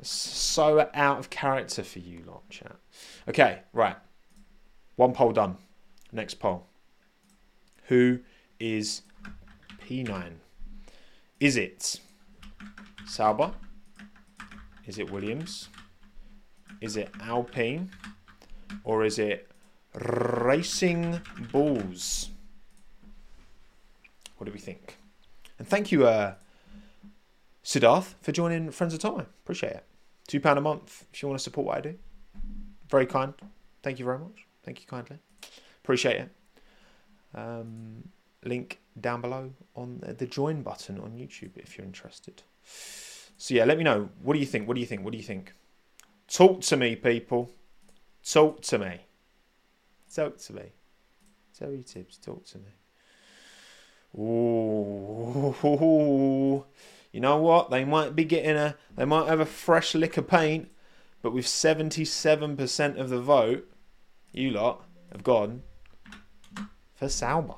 So 0.00 0.88
out 0.94 1.18
of 1.18 1.30
character 1.30 1.82
for 1.82 1.98
you 1.98 2.22
lot, 2.26 2.48
chat. 2.50 2.76
Okay, 3.28 3.60
right. 3.72 3.96
One 4.96 5.12
poll 5.12 5.32
done. 5.32 5.56
Next 6.12 6.34
poll. 6.34 6.66
Who 7.88 8.20
is 8.58 9.02
P9? 9.86 10.34
Is 11.40 11.56
it 11.56 12.00
Sauber? 13.06 13.52
Is 14.86 14.98
it 14.98 15.10
Williams? 15.10 15.68
Is 16.80 16.96
it 16.96 17.10
Alpine? 17.20 17.90
Or 18.84 19.04
is 19.04 19.18
it 19.18 19.51
Racing 19.94 21.20
Bulls? 21.50 22.30
What 24.36 24.46
do 24.46 24.52
we 24.52 24.58
think? 24.58 24.96
And 25.58 25.68
thank 25.68 25.92
you, 25.92 26.06
uh, 26.06 26.34
Siddharth, 27.64 28.14
for 28.22 28.32
joining 28.32 28.70
Friends 28.70 28.94
of 28.94 29.00
Time. 29.00 29.26
Appreciate 29.44 29.72
it. 29.72 29.84
Two 30.26 30.40
pound 30.40 30.58
a 30.58 30.62
month 30.62 31.06
if 31.12 31.22
you 31.22 31.28
want 31.28 31.38
to 31.38 31.42
support 31.42 31.66
what 31.66 31.78
I 31.78 31.80
do. 31.80 31.94
Very 32.88 33.06
kind. 33.06 33.34
Thank 33.82 33.98
you 33.98 34.04
very 34.04 34.18
much. 34.18 34.46
Thank 34.64 34.80
you 34.80 34.86
kindly. 34.86 35.18
Appreciate 35.82 36.16
it. 36.16 36.30
Um, 37.34 38.08
link 38.44 38.80
down 39.00 39.20
below 39.20 39.52
on 39.74 40.00
the 40.02 40.26
join 40.26 40.62
button 40.62 41.00
on 41.00 41.12
YouTube 41.12 41.56
if 41.56 41.76
you're 41.76 41.86
interested. 41.86 42.42
So 43.36 43.54
yeah, 43.54 43.64
let 43.64 43.78
me 43.78 43.84
know. 43.84 44.08
What 44.22 44.34
do 44.34 44.40
you 44.40 44.46
think? 44.46 44.68
What 44.68 44.74
do 44.74 44.80
you 44.80 44.86
think? 44.86 45.04
What 45.04 45.12
do 45.12 45.18
you 45.18 45.24
think? 45.24 45.54
Talk 46.28 46.60
to 46.62 46.76
me, 46.76 46.96
people. 46.96 47.50
Talk 48.24 48.62
to 48.62 48.78
me. 48.78 49.00
Talk 50.14 50.38
to 50.38 50.52
me. 50.52 50.72
Your 51.60 51.82
tips. 51.82 52.16
Talk 52.18 52.44
to 52.46 52.58
me. 52.58 52.70
Ooh, 54.18 55.54
you 57.12 57.20
know 57.20 57.36
what? 57.36 57.70
They 57.70 57.84
might 57.84 58.16
be 58.16 58.24
getting 58.24 58.56
a, 58.56 58.76
they 58.96 59.04
might 59.04 59.28
have 59.28 59.40
a 59.40 59.46
fresh 59.46 59.94
lick 59.94 60.16
of 60.16 60.28
paint, 60.28 60.70
but 61.22 61.32
with 61.32 61.46
77% 61.46 62.98
of 62.98 63.08
the 63.10 63.20
vote, 63.20 63.72
you 64.32 64.50
lot 64.50 64.84
have 65.12 65.22
gone 65.22 65.62
for 66.94 67.08
Sauber. 67.08 67.54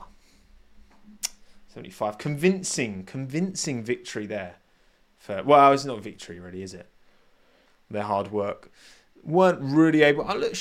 75. 1.69 2.19
Convincing, 2.19 3.05
convincing 3.05 3.83
victory 3.83 4.27
there. 4.27 4.57
For, 5.19 5.43
well, 5.43 5.73
it's 5.73 5.85
not 5.85 6.03
victory, 6.03 6.39
really, 6.39 6.63
is 6.63 6.75
it? 6.75 6.89
Their 7.91 8.03
hard 8.05 8.31
work. 8.31 8.71
Weren't 9.23 9.61
really 9.61 10.03
able. 10.03 10.27
Oh, 10.29 10.37
look, 10.37 10.55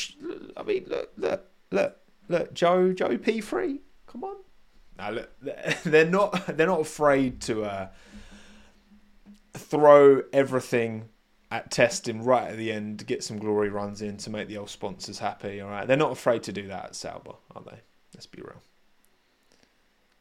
I 0.58 0.64
mean, 0.64 0.86
look, 0.88 1.12
look, 1.18 1.53
look, 1.74 1.98
look, 2.30 2.54
Joe, 2.54 2.94
Joe 2.94 3.18
P3. 3.18 3.80
Come 4.08 4.24
on. 4.24 4.38
Now, 4.98 5.10
look, 5.10 5.32
they're 5.84 6.06
not, 6.06 6.56
they're 6.56 6.68
not 6.68 6.82
afraid 6.82 7.42
to 7.42 7.64
uh, 7.64 7.88
throw 9.54 10.22
everything 10.32 11.10
at 11.52 11.70
testing 11.72 12.24
right 12.24 12.50
at 12.52 12.58
the 12.58 12.72
end 12.72 13.00
to 13.00 13.06
get 13.06 13.24
some 13.24 13.38
glory 13.38 13.70
runs 13.70 14.02
in 14.02 14.18
to 14.18 14.30
make 14.30 14.48
the 14.48 14.58
old 14.58 14.70
sponsors 14.70 15.20
happy. 15.20 15.60
All 15.62 15.70
right, 15.70 15.88
they're 15.88 15.98
not 15.98 16.12
afraid 16.12 16.44
to 16.44 16.54
do 16.54 16.68
that 16.68 16.86
at 16.86 16.96
Sauber, 16.96 17.34
are 17.56 17.62
they? 17.64 17.80
Let's 18.14 18.28
be 18.28 18.42
real. 18.42 18.62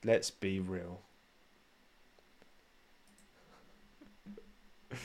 Let's 0.04 0.30
be 0.30 0.60
real. 0.60 1.00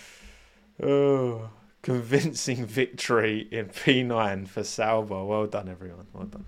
Oh, 0.80 1.50
convincing 1.81 2.65
victory 2.65 3.48
in 3.51 3.67
P9 3.67 4.48
for 4.48 4.63
Sauber. 4.63 5.24
Well 5.24 5.48
done, 5.48 5.69
everyone. 5.69 6.07
Well 6.13 6.25
done. 6.25 6.46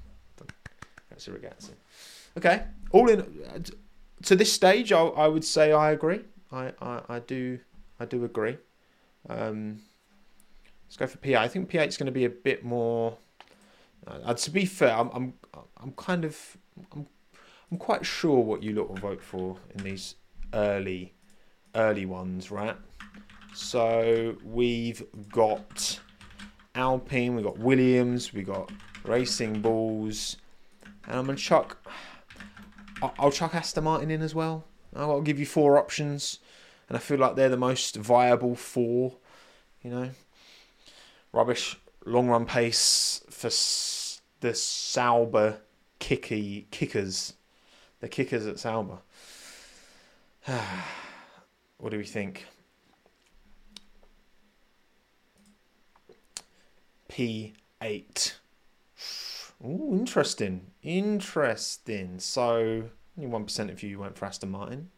That's 1.10 1.28
a 1.28 1.32
ragazzi. 1.32 1.72
Okay, 2.38 2.64
all 2.92 3.10
in. 3.10 3.26
To 4.24 4.36
this 4.36 4.52
stage, 4.54 4.92
I, 4.92 5.02
I 5.02 5.28
would 5.28 5.44
say 5.44 5.72
I 5.72 5.92
agree. 5.92 6.22
I, 6.52 6.72
I, 6.82 7.02
I 7.10 7.20
do 7.20 7.60
I 8.00 8.06
do 8.06 8.24
agree. 8.24 8.58
Um, 9.28 9.82
let's 10.88 10.98
go 10.98 11.08
for 11.08 11.18
P8. 11.18 11.38
I 11.38 11.48
think 11.48 11.70
P8 11.70 11.88
is 11.88 11.98
going 11.98 12.06
to 12.06 12.12
be 12.12 12.26
a 12.26 12.30
bit 12.30 12.64
more. 12.64 13.18
Uh, 14.08 14.34
to 14.34 14.52
be 14.52 14.66
fair, 14.66 14.96
I'm 14.96 15.10
I'm 15.14 15.34
I'm 15.78 15.92
kind 15.94 16.24
of 16.24 16.58
I'm 16.94 17.06
I'm 17.72 17.78
quite 17.78 18.06
sure 18.06 18.40
what 18.40 18.64
you 18.64 18.74
lot 18.74 18.90
will 18.90 18.96
vote 18.96 19.22
for 19.22 19.58
in 19.76 19.84
these 19.84 20.16
early 20.54 21.14
early 21.76 22.06
ones, 22.06 22.50
right? 22.50 22.78
So 23.54 24.36
we've 24.44 25.04
got 25.32 26.00
Alpine, 26.76 27.36
we've 27.36 27.46
got 27.46 27.58
Williams, 27.58 28.34
we've 28.34 28.46
got 28.46 28.72
Racing 29.04 29.62
Bulls, 29.62 30.38
and 31.06 31.18
I'm 31.18 31.26
gonna 31.26 31.38
chuck. 31.38 31.78
I'll 33.18 33.32
chuck 33.32 33.56
Aston 33.56 33.86
Martin 33.86 34.12
in 34.12 34.22
as 34.22 34.36
well. 34.36 34.66
I'll 34.96 35.22
give 35.22 35.40
you 35.40 35.46
four 35.46 35.78
options 35.78 36.40
and 36.90 36.98
I 36.98 37.00
feel 37.00 37.20
like 37.20 37.36
they're 37.36 37.50
the 37.50 37.58
most 37.58 37.96
viable 37.96 38.56
four. 38.56 39.16
You 39.84 39.92
know, 39.92 40.10
rubbish 41.32 41.78
long 42.06 42.28
run 42.28 42.46
pace 42.46 43.24
for 43.30 43.50
the 44.42 44.54
Sauber 44.54 45.62
kicky 46.00 46.68
kickers, 46.72 47.34
the 48.02 48.10
kickers 48.10 48.48
at 48.48 48.60
Sauber. 48.60 48.98
what 51.78 51.92
do 51.92 51.98
we 51.98 52.06
think? 52.06 52.46
P8. 57.10 58.34
Ooh, 59.66 59.90
interesting. 59.92 60.68
Interesting. 60.84 62.20
So, 62.20 62.86
only 63.18 63.30
1% 63.30 63.72
of 63.72 63.84
you 63.84 64.00
went 64.00 64.18
for 64.18 64.26
Aston 64.26 64.52
Martin. 64.52 64.90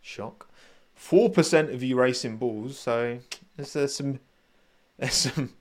Shock. 0.00 0.48
4% 0.98 1.72
of 1.72 1.82
you 1.82 1.96
racing 1.96 2.38
bulls. 2.38 2.78
So, 2.78 3.18
there's, 3.56 3.72
there's 3.72 3.94
some 3.94 4.20
there's 4.98 5.12
some 5.12 5.52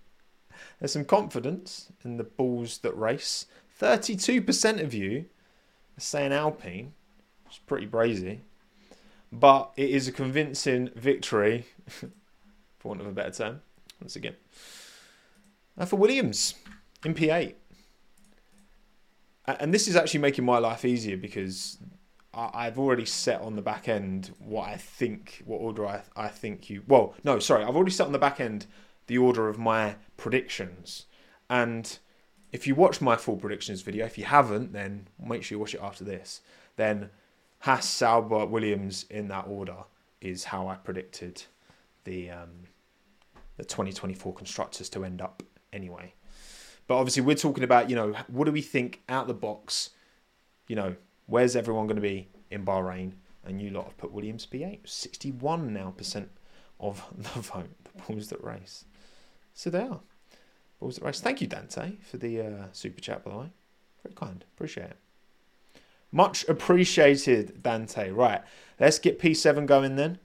there's 0.79 0.93
some 0.93 1.05
confidence 1.05 1.91
in 2.03 2.17
the 2.17 2.23
bulls 2.23 2.79
that 2.79 2.97
race. 2.97 3.47
32% 3.81 4.81
of 4.81 4.93
you 4.93 5.25
are 5.97 6.01
saying 6.01 6.31
Alpine. 6.31 6.93
It's 7.45 7.57
pretty 7.59 7.87
brazy. 7.87 8.39
But 9.31 9.71
it 9.75 9.89
is 9.89 10.07
a 10.07 10.11
convincing 10.11 10.89
victory, 10.95 11.65
for 11.87 12.09
want 12.83 13.01
of 13.01 13.07
a 13.07 13.11
better 13.11 13.31
term, 13.31 13.61
once 13.99 14.15
again. 14.15 14.35
Uh, 15.77 15.86
for 15.86 15.98
Williams 15.98 16.55
in 17.03 17.13
P8. 17.13 17.55
And 19.48 19.74
this 19.74 19.88
is 19.88 19.96
actually 19.96 20.22
making 20.22 20.46
my 20.46 20.58
life 20.58 20.86
easier 20.86 21.17
because 21.17 21.77
I've 22.34 22.79
already 22.79 23.05
set 23.05 23.41
on 23.41 23.55
the 23.55 23.62
back 23.62 23.88
end 23.88 24.32
what 24.39 24.67
I 24.67 24.77
think, 24.77 25.44
what 25.46 25.58
order 25.58 25.86
I, 25.86 26.01
I 26.15 26.29
think 26.29 26.70
you. 26.70 26.84
Well, 26.88 27.13
no, 27.24 27.39
sorry, 27.39 27.63
I've 27.63 27.75
already 27.75 27.91
set 27.91 28.08
on 28.08 28.12
the 28.12 28.20
back 28.20 28.39
end 28.39 28.65
the 29.08 29.17
order 29.17 29.48
of 29.48 29.60
my 29.60 29.96
predictions. 30.17 31.05
And 31.50 31.98
if 32.51 32.65
you 32.65 32.74
watch 32.74 33.01
my 33.01 33.15
full 33.15 33.38
predictions 33.38 33.82
video, 33.82 34.05
if 34.05 34.17
you 34.17 34.25
haven't, 34.25 34.74
then 34.74 35.08
make 35.24 35.44
sure 35.44 35.55
you 35.55 35.60
watch 35.60 35.75
it 35.75 35.82
after 35.82 36.03
this. 36.03 36.41
Then 36.75 37.10
Haas, 37.60 37.88
Sauber, 37.88 38.46
Williams 38.46 39.05
in 39.10 39.27
that 39.27 39.46
order 39.48 39.84
is 40.22 40.46
how 40.46 40.67
I 40.67 40.75
predicted 40.75 41.44
the 42.03 42.32
um, 42.32 42.63
the 43.58 43.63
2024 43.63 44.34
constructors 44.34 44.89
to 44.89 45.05
end 45.05 45.22
up 45.22 45.44
anyway. 45.75 46.13
But 46.88 46.96
obviously, 46.98 47.22
we're 47.22 47.36
talking 47.36 47.63
about 47.63 47.89
you 47.89 47.96
know 47.96 48.15
what 48.27 48.46
do 48.46 48.51
we 48.51 48.62
think 48.62 49.03
out 49.10 49.27
the 49.27 49.34
box? 49.34 49.91
You 50.67 50.75
know, 50.75 50.96
where's 51.27 51.55
everyone 51.55 51.86
going 51.86 51.98
to 51.98 52.01
be 52.01 52.29
in 52.50 52.65
Bahrain? 52.65 53.13
And 53.44 53.62
you 53.62 53.70
lot 53.70 53.86
have 53.86 53.98
put 53.98 54.12
Williams 54.12 54.48
P8, 54.48 54.88
61 54.89 55.72
now 55.72 55.94
percent 55.96 56.32
of 56.79 57.03
the 57.17 57.41
vote, 57.41 57.70
the 57.84 58.01
balls 58.01 58.29
that 58.29 58.44
race. 58.44 58.86
So 59.53 59.70
they 59.70 59.82
are 59.82 60.00
balls 60.79 60.96
that 60.96 61.05
race. 61.05 61.22
Thank 61.22 61.41
you, 61.41 61.48
Dante, 61.48 61.94
for 62.10 62.17
the 62.17 62.41
uh, 62.41 62.65
super 62.72 63.01
chat, 63.01 63.24
by 63.24 63.32
the 63.32 63.38
way. 63.38 63.50
Very 64.03 64.15
kind, 64.15 64.44
appreciate 64.55 64.91
it. 64.91 64.98
Much 66.12 66.48
appreciated, 66.48 67.62
Dante. 67.62 68.10
Right, 68.10 68.41
let's 68.79 69.00
get 69.00 69.20
P7 69.20 69.65
going 69.65 69.96
then. 69.96 70.20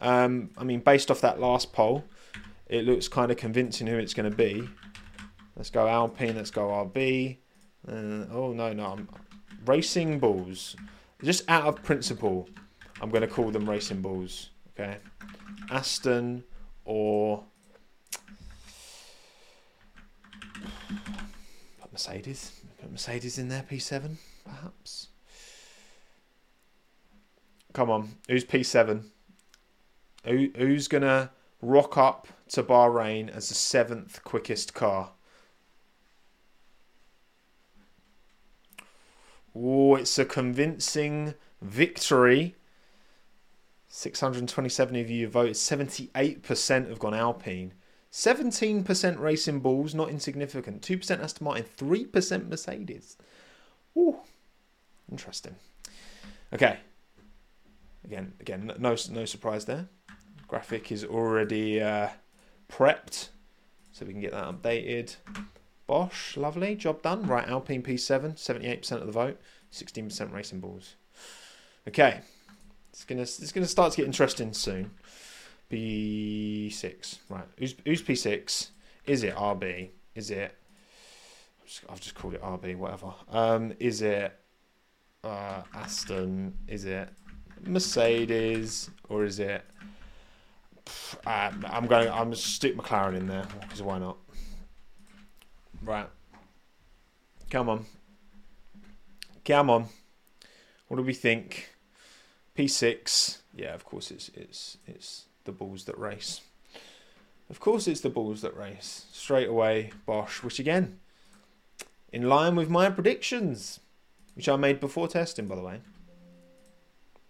Um, 0.00 0.50
I 0.58 0.64
mean, 0.64 0.80
based 0.80 1.10
off 1.10 1.20
that 1.22 1.40
last 1.40 1.72
poll, 1.72 2.04
it 2.66 2.84
looks 2.84 3.08
kind 3.08 3.30
of 3.30 3.36
convincing 3.36 3.86
who 3.86 3.96
it's 3.96 4.14
going 4.14 4.30
to 4.30 4.36
be. 4.36 4.68
Let's 5.56 5.70
go 5.70 5.88
Alpine. 5.88 6.36
Let's 6.36 6.50
go 6.50 6.68
RB. 6.68 7.38
Uh, 7.88 8.26
oh 8.30 8.52
no, 8.54 8.72
no, 8.72 8.86
I'm 8.86 9.08
racing 9.64 10.18
bulls. 10.18 10.76
Just 11.22 11.44
out 11.48 11.64
of 11.64 11.82
principle, 11.82 12.48
I'm 13.00 13.10
going 13.10 13.22
to 13.22 13.28
call 13.28 13.50
them 13.50 13.68
racing 13.68 14.02
bulls. 14.02 14.50
Okay, 14.78 14.98
Aston 15.70 16.44
or 16.84 17.42
put 21.80 21.92
Mercedes. 21.92 22.60
Put 22.80 22.92
Mercedes 22.92 23.38
in 23.38 23.48
there. 23.48 23.64
P7, 23.68 24.16
perhaps. 24.44 25.08
Come 27.72 27.90
on, 27.90 28.10
who's 28.28 28.44
P7? 28.44 29.04
Who, 30.24 30.48
who's 30.56 30.88
gonna 30.88 31.30
rock 31.62 31.96
up 31.96 32.26
to 32.48 32.62
Bahrain 32.62 33.28
as 33.28 33.48
the 33.48 33.54
seventh 33.54 34.24
quickest 34.24 34.74
car? 34.74 35.10
Oh, 39.58 39.94
it's 39.94 40.18
a 40.18 40.24
convincing 40.24 41.34
victory. 41.62 42.54
627 43.88 44.96
of 44.96 45.10
you 45.10 45.28
voted. 45.28 45.54
78% 45.54 46.88
have 46.88 46.98
gone 46.98 47.14
Alpine. 47.14 47.72
17% 48.12 49.18
Racing 49.18 49.60
Bulls, 49.60 49.94
not 49.94 50.10
insignificant. 50.10 50.82
2% 50.82 51.22
Aston 51.22 51.44
Martin. 51.44 51.64
3% 51.76 52.48
Mercedes. 52.48 53.16
Ooh, 53.96 54.16
interesting. 55.10 55.56
Okay. 56.52 56.78
Again, 58.04 58.34
again, 58.40 58.72
no, 58.78 58.96
no 59.10 59.24
surprise 59.24 59.64
there. 59.64 59.88
Graphic 60.46 60.92
is 60.92 61.04
already 61.04 61.80
uh, 61.80 62.08
prepped, 62.70 63.30
so 63.92 64.04
we 64.04 64.12
can 64.12 64.20
get 64.20 64.32
that 64.32 64.44
updated. 64.44 65.16
Bosch, 65.86 66.36
lovely, 66.36 66.74
job 66.74 67.02
done. 67.02 67.26
Right, 67.26 67.46
Alpine 67.48 67.82
P7, 67.82 68.34
78% 68.34 68.92
of 68.92 69.06
the 69.06 69.12
vote, 69.12 69.40
16% 69.72 70.32
Racing 70.32 70.60
Bulls. 70.60 70.96
Okay, 71.86 72.20
it's 72.90 73.04
gonna 73.04 73.22
it's 73.22 73.52
gonna 73.52 73.66
start 73.66 73.92
to 73.92 73.98
get 73.98 74.06
interesting 74.06 74.52
soon. 74.52 74.90
P6, 75.70 77.18
right? 77.28 77.44
Who's 77.58 77.74
who's 77.84 78.02
P6? 78.02 78.70
Is 79.06 79.22
it 79.22 79.34
RB? 79.34 79.90
Is 80.14 80.30
it? 80.30 80.54
I've 81.88 82.00
just 82.00 82.14
called 82.14 82.34
it 82.34 82.42
RB, 82.42 82.76
whatever. 82.76 83.12
Um, 83.30 83.74
is 83.78 84.02
it 84.02 84.32
uh, 85.22 85.62
Aston? 85.74 86.54
Is 86.68 86.84
it 86.84 87.08
Mercedes? 87.64 88.90
Or 89.08 89.24
is 89.24 89.38
it? 89.38 89.64
Uh, 91.26 91.50
I'm 91.66 91.86
going. 91.86 92.08
I'm 92.08 92.24
gonna 92.24 92.36
stick 92.36 92.76
McLaren 92.76 93.16
in 93.16 93.26
there 93.26 93.46
because 93.60 93.82
why 93.82 93.98
not? 93.98 94.16
Right. 95.86 96.08
Come 97.48 97.68
on. 97.68 97.86
Come 99.44 99.70
on. 99.70 99.86
What 100.88 100.96
do 100.96 101.04
we 101.04 101.14
think? 101.14 101.70
P6. 102.58 103.38
Yeah, 103.54 103.72
of 103.72 103.84
course 103.84 104.10
it's 104.10 104.28
it's 104.34 104.78
it's 104.88 105.26
the 105.44 105.52
bulls 105.52 105.84
that 105.84 105.96
race. 105.96 106.40
Of 107.48 107.60
course 107.60 107.86
it's 107.86 108.00
the 108.00 108.10
bulls 108.10 108.42
that 108.42 108.56
race. 108.56 109.06
Straight 109.12 109.48
away, 109.48 109.92
Bosch, 110.06 110.42
which 110.42 110.58
again, 110.58 110.98
in 112.12 112.28
line 112.28 112.56
with 112.56 112.68
my 112.68 112.90
predictions, 112.90 113.78
which 114.34 114.48
I 114.48 114.56
made 114.56 114.80
before 114.80 115.06
testing, 115.06 115.46
by 115.46 115.54
the 115.54 115.62
way. 115.62 115.80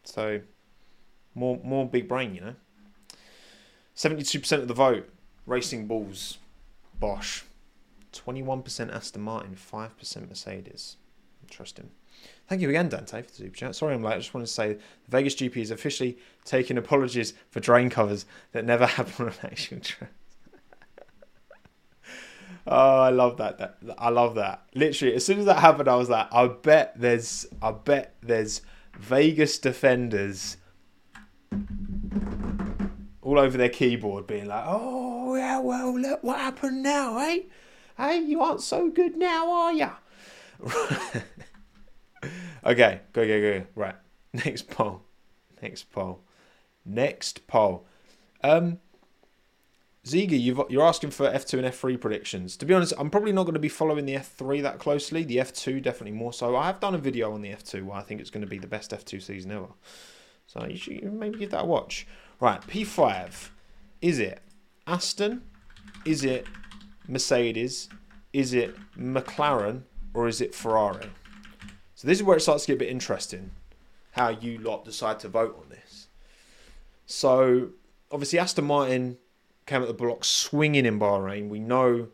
So, 0.04 0.40
more 1.34 1.60
more 1.62 1.86
big 1.86 2.08
brain, 2.08 2.34
you 2.34 2.40
know. 2.40 2.54
Seventy-two 3.94 4.40
percent 4.40 4.62
of 4.62 4.68
the 4.68 4.74
vote, 4.74 5.10
racing 5.44 5.86
bulls, 5.86 6.38
Bosch. 6.98 7.42
21% 8.20 8.94
Aston 8.94 9.22
Martin, 9.22 9.56
5% 9.56 10.28
Mercedes. 10.28 10.96
Interesting. 11.42 11.90
Thank 12.48 12.62
you 12.62 12.68
again, 12.68 12.88
Dante, 12.88 13.22
for 13.22 13.28
the 13.28 13.34
super 13.34 13.56
chat. 13.56 13.76
Sorry 13.76 13.94
I'm 13.94 14.02
late. 14.02 14.14
I 14.14 14.18
just 14.18 14.34
want 14.34 14.46
to 14.46 14.52
say 14.52 14.74
the 14.74 14.80
Vegas 15.08 15.34
GP 15.34 15.56
is 15.56 15.70
officially 15.70 16.18
taking 16.44 16.78
apologies 16.78 17.34
for 17.50 17.60
drain 17.60 17.90
covers 17.90 18.24
that 18.52 18.64
never 18.64 18.86
happen 18.86 19.26
on 19.26 19.34
actual 19.42 19.80
tracks. 19.80 20.12
oh, 22.66 23.00
I 23.00 23.10
love 23.10 23.36
that. 23.38 23.58
that. 23.58 23.78
I 23.98 24.10
love 24.10 24.36
that. 24.36 24.62
Literally, 24.74 25.14
as 25.14 25.24
soon 25.24 25.40
as 25.40 25.44
that 25.46 25.58
happened, 25.58 25.88
I 25.88 25.96
was 25.96 26.08
like, 26.08 26.28
I 26.32 26.46
bet 26.46 26.92
there's, 26.96 27.46
I 27.60 27.72
bet 27.72 28.14
there's 28.22 28.62
Vegas 28.98 29.58
defenders 29.58 30.56
all 33.22 33.38
over 33.40 33.58
their 33.58 33.68
keyboard, 33.68 34.26
being 34.26 34.46
like, 34.46 34.64
"Oh 34.66 35.34
yeah, 35.34 35.58
well, 35.58 35.98
look 35.98 36.22
what 36.22 36.38
happened 36.38 36.84
now, 36.84 37.18
eh? 37.18 37.40
Hey, 37.96 38.18
you 38.18 38.40
aren't 38.42 38.62
so 38.62 38.90
good 38.90 39.16
now, 39.16 39.50
are 39.50 39.72
ya?" 39.72 39.90
okay, 42.64 43.00
go, 43.12 43.26
go, 43.26 43.40
go. 43.40 43.66
Right. 43.74 43.94
Next 44.32 44.68
poll. 44.68 45.02
Next 45.62 45.90
poll. 45.90 46.20
Next 46.84 47.46
poll. 47.46 47.86
Um, 48.42 48.78
Ziga, 50.06 50.40
you 50.40 50.80
are 50.80 50.86
asking 50.86 51.10
for 51.10 51.28
F2 51.28 51.58
and 51.58 51.66
F3 51.66 52.00
predictions. 52.00 52.56
To 52.58 52.64
be 52.64 52.72
honest, 52.72 52.92
I'm 52.96 53.10
probably 53.10 53.32
not 53.32 53.42
going 53.42 53.54
to 53.54 53.60
be 53.60 53.68
following 53.68 54.06
the 54.06 54.14
F3 54.14 54.62
that 54.62 54.78
closely. 54.78 55.24
The 55.24 55.38
F2 55.38 55.82
definitely 55.82 56.16
more 56.16 56.32
so. 56.32 56.54
I 56.54 56.66
have 56.66 56.78
done 56.78 56.94
a 56.94 56.98
video 56.98 57.32
on 57.32 57.42
the 57.42 57.48
F2 57.48 57.82
where 57.84 57.96
I 57.96 58.02
think 58.02 58.20
it's 58.20 58.30
going 58.30 58.44
to 58.44 58.46
be 58.48 58.58
the 58.58 58.68
best 58.68 58.92
F2 58.92 59.20
season 59.20 59.50
ever. 59.50 59.66
So 60.46 60.64
you 60.64 60.76
should 60.76 61.12
maybe 61.12 61.40
give 61.40 61.50
that 61.50 61.62
a 61.62 61.66
watch. 61.66 62.06
Right, 62.38 62.60
P5. 62.60 63.48
Is 64.00 64.20
it 64.20 64.42
Aston? 64.86 65.42
Is 66.04 66.24
it 66.24 66.46
Mercedes? 67.08 67.88
Is 68.32 68.52
it 68.52 68.76
McLaren? 68.98 69.82
Or 70.14 70.28
is 70.28 70.40
it 70.40 70.54
Ferrari? 70.54 71.10
So 71.94 72.08
this 72.08 72.18
is 72.18 72.24
where 72.24 72.38
it 72.38 72.40
starts 72.40 72.64
to 72.64 72.72
get 72.72 72.76
a 72.76 72.78
bit 72.78 72.88
interesting. 72.88 73.50
How 74.12 74.30
you 74.30 74.58
lot 74.58 74.84
decide 74.84 75.20
to 75.20 75.28
vote 75.28 75.58
on 75.62 75.68
this. 75.68 76.08
So 77.04 77.70
obviously 78.10 78.38
Aston 78.38 78.64
Martin 78.64 79.18
came 79.66 79.82
at 79.82 79.88
the 79.88 79.94
block 79.94 80.24
swinging 80.24 80.86
in 80.86 80.98
Bahrain. 80.98 81.48
We 81.48 81.58
know 81.58 82.08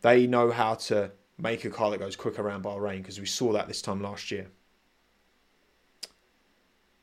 they 0.00 0.26
know 0.26 0.50
how 0.50 0.74
to 0.74 1.12
make 1.38 1.64
a 1.64 1.70
car 1.70 1.90
that 1.90 1.98
goes 1.98 2.16
quick 2.16 2.38
around 2.38 2.64
Bahrain 2.64 2.98
because 2.98 3.20
we 3.20 3.26
saw 3.26 3.52
that 3.52 3.68
this 3.68 3.80
time 3.80 4.02
last 4.02 4.30
year. 4.30 4.48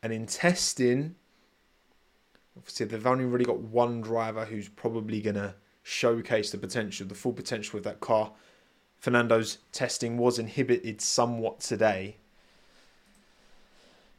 And 0.03 0.11
in 0.11 0.25
testing, 0.25 1.15
obviously 2.57 2.85
they've 2.85 3.07
only 3.07 3.25
really 3.25 3.45
got 3.45 3.59
one 3.59 4.01
driver 4.01 4.45
who's 4.45 4.67
probably 4.67 5.21
going 5.21 5.35
to 5.35 5.55
showcase 5.87 6.49
the 6.49 6.57
potential, 6.57 7.05
the 7.05 7.13
full 7.13 7.31
potential 7.31 7.77
of 7.77 7.83
that 7.83 7.99
car. 7.99 8.31
Fernando's 8.97 9.59
testing 9.71 10.17
was 10.17 10.39
inhibited 10.39 10.99
somewhat 10.99 11.59
today. 11.59 12.17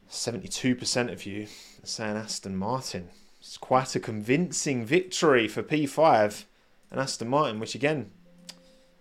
72% 0.09 1.11
of 1.11 1.25
you 1.25 1.47
saying 1.83 2.15
Aston 2.15 2.55
Martin. 2.55 3.09
It's 3.41 3.57
quite 3.57 3.97
a 3.97 3.99
convincing 3.99 4.85
victory 4.85 5.49
for 5.49 5.61
P5 5.61 6.45
and 6.89 7.01
Aston 7.01 7.27
Martin, 7.27 7.59
which 7.59 7.75
again, 7.75 8.11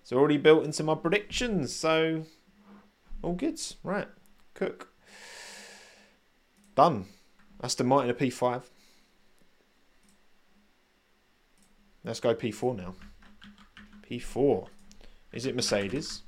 it's 0.03 0.13
already 0.13 0.37
built 0.37 0.65
into 0.65 0.83
my 0.83 0.97
predictions. 0.97 1.73
So, 1.73 2.25
all 3.23 3.35
good. 3.35 3.61
Right. 3.85 4.09
Cook. 4.55 4.89
Done. 6.75 7.05
Aston 7.63 7.87
Martin 7.87 8.11
a 8.11 8.15
P5. 8.15 8.65
Let's 12.07 12.21
go 12.21 12.37
P4 12.37 12.77
now. 12.77 12.95
P4. 14.09 14.69
Is 15.33 15.45
it 15.45 15.57
Mercedes? 15.57 16.23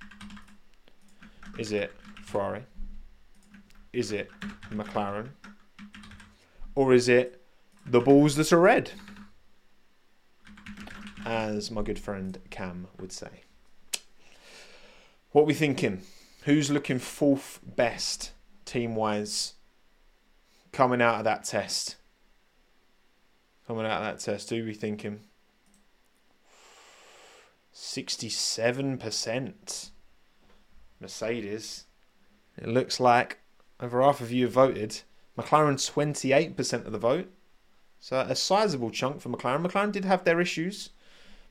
Is 1.57 1.71
it 1.71 1.93
Ferrari? 2.25 2.65
Is 3.93 4.11
it 4.11 4.29
McLaren? 4.73 5.29
Or 6.75 6.93
is 6.93 7.09
it 7.09 7.41
the 7.87 8.01
balls 8.01 8.35
that 8.35 8.53
are 8.53 8.59
red? 8.59 8.91
As 11.25 11.71
my 11.71 11.83
good 11.83 12.01
friend 12.01 12.39
Cam 12.51 12.89
would 12.99 13.13
say. 13.13 13.45
What 15.31 15.47
we 15.47 15.55
thinking? 15.55 16.03
Who's 16.43 16.73
looking 16.73 16.99
fourth 16.99 17.61
best 17.63 18.33
team 18.65 18.97
wise 18.97 19.55
coming 20.73 21.01
out 21.01 21.19
of 21.19 21.25
that 21.25 21.45
test? 21.45 21.95
Coming 23.69 23.87
out 23.87 24.03
of 24.03 24.17
that 24.17 24.19
test, 24.19 24.51
who 24.51 24.65
we 24.65 24.75
thinking? 24.75 25.21
67% 27.79 29.91
Mercedes. 31.01 31.85
It 32.57 32.67
looks 32.67 32.99
like 32.99 33.39
over 33.79 34.03
half 34.03 34.21
of 34.21 34.33
you 34.33 34.47
have 34.47 34.53
voted. 34.53 35.03
McLaren 35.39 35.77
28% 35.77 36.87
of 36.87 36.93
the 36.93 36.99
vote. 36.99 37.31
So 38.01 38.19
a 38.19 38.35
sizable 38.35 38.91
chunk 38.91 39.21
for 39.21 39.29
McLaren. 39.29 39.65
McLaren 39.65 39.93
did 39.93 40.05
have 40.05 40.25
their 40.25 40.41
issues, 40.41 40.91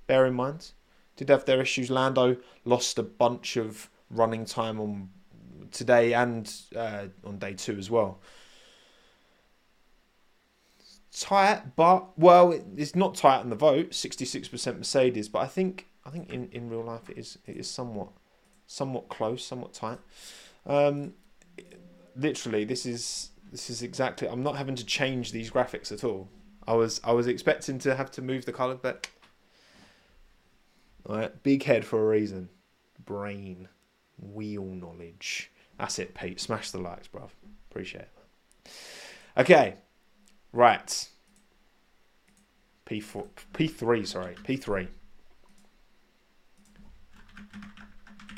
bear 0.05 0.25
in 0.25 0.33
mind. 0.33 0.71
Did 1.15 1.29
have 1.29 1.45
their 1.45 1.61
issues. 1.61 1.89
Lando 1.89 2.35
lost 2.65 2.99
a 2.99 3.03
bunch 3.03 3.55
of 3.55 3.89
running 4.09 4.43
time 4.43 4.81
on 4.81 5.09
today 5.71 6.13
and 6.13 6.53
uh, 6.75 7.05
on 7.23 7.39
day 7.39 7.53
two 7.53 7.77
as 7.77 7.89
well. 7.89 8.19
Tight, 11.17 11.77
but 11.77 12.19
well, 12.19 12.51
it's 12.75 12.95
not 12.95 13.15
tight 13.15 13.39
on 13.39 13.49
the 13.49 13.55
vote. 13.55 13.95
Sixty-six 13.95 14.49
percent 14.49 14.77
Mercedes, 14.77 15.29
but 15.29 15.39
I 15.39 15.47
think 15.47 15.87
I 16.07 16.09
think 16.09 16.31
in, 16.31 16.47
in 16.53 16.69
real 16.69 16.83
life 16.83 17.09
it 17.09 17.17
is 17.17 17.37
it 17.45 17.57
is 17.57 17.69
somewhat 17.69 18.09
somewhat 18.65 19.09
close, 19.09 19.43
somewhat 19.43 19.73
tight. 19.73 19.99
Um, 20.65 21.13
literally, 22.15 22.63
this 22.63 22.85
is 22.85 23.31
this 23.51 23.69
is 23.69 23.81
exactly. 23.81 24.27
I'm 24.27 24.43
not 24.43 24.55
having 24.55 24.75
to 24.75 24.85
change 24.85 25.31
these 25.31 25.51
graphics 25.51 25.91
at 25.91 26.03
all. 26.03 26.29
I 26.65 26.73
was 26.73 27.01
I 27.03 27.11
was 27.11 27.27
expecting 27.27 27.79
to 27.79 27.95
have 27.95 28.11
to 28.11 28.21
move 28.21 28.45
the 28.45 28.53
color, 28.53 28.75
but 28.75 29.09
all 31.05 31.17
right, 31.17 31.43
big 31.43 31.63
head 31.63 31.83
for 31.85 32.01
a 32.01 32.07
reason. 32.07 32.49
Brain, 33.03 33.67
wheel 34.17 34.65
knowledge. 34.65 35.51
That's 35.77 35.99
it, 35.99 36.13
Pete. 36.15 36.39
Smash 36.39 36.71
the 36.71 36.79
likes, 36.79 37.07
bruv. 37.07 37.29
Appreciate 37.69 38.01
it. 38.65 38.71
Okay, 39.37 39.75
right. 40.51 41.09
P4, 42.85 43.27
P3, 43.53 44.07
sorry, 44.07 44.35
P3. 44.35 44.87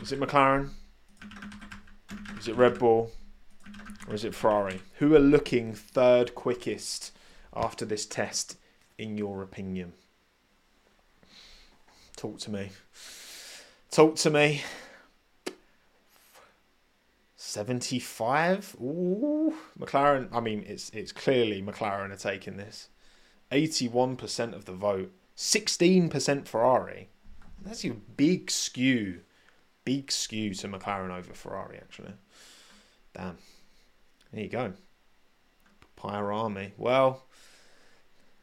Is 0.01 0.13
it 0.13 0.19
McLaren? 0.19 0.69
Is 2.39 2.47
it 2.47 2.55
Red 2.55 2.79
Bull? 2.79 3.11
Or 4.07 4.15
is 4.15 4.23
it 4.23 4.33
Ferrari? 4.33 4.81
Who 4.99 5.13
are 5.13 5.19
looking 5.19 5.73
third 5.73 6.35
quickest 6.35 7.11
after 7.53 7.85
this 7.85 8.05
test, 8.05 8.57
in 8.97 9.17
your 9.17 9.43
opinion? 9.43 9.93
Talk 12.15 12.39
to 12.39 12.51
me. 12.51 12.69
Talk 13.91 14.15
to 14.17 14.29
me. 14.29 14.61
75? 17.35 18.77
Ooh. 18.81 19.53
McLaren, 19.77 20.29
I 20.31 20.39
mean, 20.39 20.63
it's 20.65 20.89
it's 20.91 21.11
clearly 21.11 21.61
McLaren 21.61 22.11
are 22.11 22.15
taking 22.15 22.55
this. 22.55 22.89
81% 23.51 24.53
of 24.53 24.65
the 24.65 24.73
vote. 24.73 25.11
16% 25.35 26.47
Ferrari. 26.47 27.09
That's 27.61 27.83
a 27.83 27.91
big 27.91 28.51
skew 28.51 29.21
big 29.85 30.11
skew 30.11 30.53
to 30.53 30.67
McLaren 30.67 31.15
over 31.15 31.33
Ferrari, 31.33 31.77
actually. 31.77 32.13
Damn. 33.13 33.37
There 34.31 34.43
you 34.43 34.49
go. 34.49 34.73
Papaya 35.95 36.23
Army. 36.23 36.73
Well, 36.77 37.23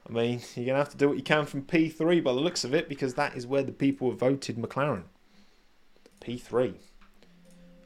I 0.08 0.12
mean, 0.12 0.40
you're 0.54 0.66
going 0.66 0.74
to 0.74 0.84
have 0.84 0.90
to 0.90 0.96
do 0.96 1.08
what 1.08 1.16
you 1.16 1.22
can 1.22 1.46
from 1.46 1.62
P3 1.62 2.22
by 2.22 2.32
the 2.32 2.40
looks 2.40 2.64
of 2.64 2.74
it 2.74 2.88
because 2.88 3.14
that 3.14 3.36
is 3.36 3.46
where 3.46 3.62
the 3.62 3.72
people 3.72 4.10
have 4.10 4.18
voted 4.18 4.56
McLaren. 4.56 5.04
P3. 6.20 6.74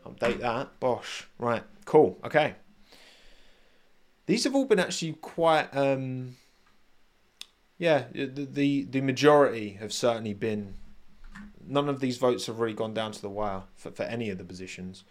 Update 0.06 0.40
that. 0.40 0.80
Bosh. 0.80 1.28
Right. 1.38 1.62
Cool. 1.84 2.18
Okay. 2.24 2.54
These 4.26 4.44
have 4.44 4.54
all 4.54 4.64
been 4.64 4.78
actually 4.78 5.14
quite. 5.14 5.68
Um, 5.76 6.36
yeah, 7.78 8.04
the, 8.12 8.26
the 8.26 8.82
the 8.84 9.00
majority 9.00 9.70
have 9.80 9.92
certainly 9.92 10.34
been 10.34 10.74
none 11.66 11.88
of 11.88 12.00
these 12.00 12.18
votes 12.18 12.46
have 12.46 12.60
really 12.60 12.74
gone 12.74 12.94
down 12.94 13.12
to 13.12 13.22
the 13.22 13.28
wire 13.28 13.62
for, 13.76 13.90
for 13.90 14.02
any 14.04 14.30
of 14.30 14.38
the 14.38 14.44
positions. 14.44 15.04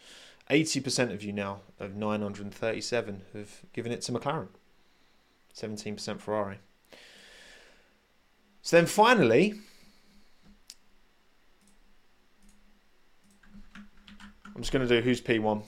80% 0.50 1.13
of 1.13 1.24
you 1.24 1.32
now, 1.32 1.62
of 1.80 1.96
937, 1.96 3.22
have 3.34 3.62
given 3.72 3.92
it 3.92 4.02
to 4.04 4.12
McLaren. 4.12 4.48
17% 5.56 6.20
Ferrari. 6.20 6.58
So 8.62 8.78
then 8.78 8.86
finally, 8.86 9.54
I'm 14.56 14.62
just 14.62 14.72
going 14.72 14.88
to 14.88 14.94
do 14.94 15.02
who's 15.02 15.22
P1. 15.22 15.63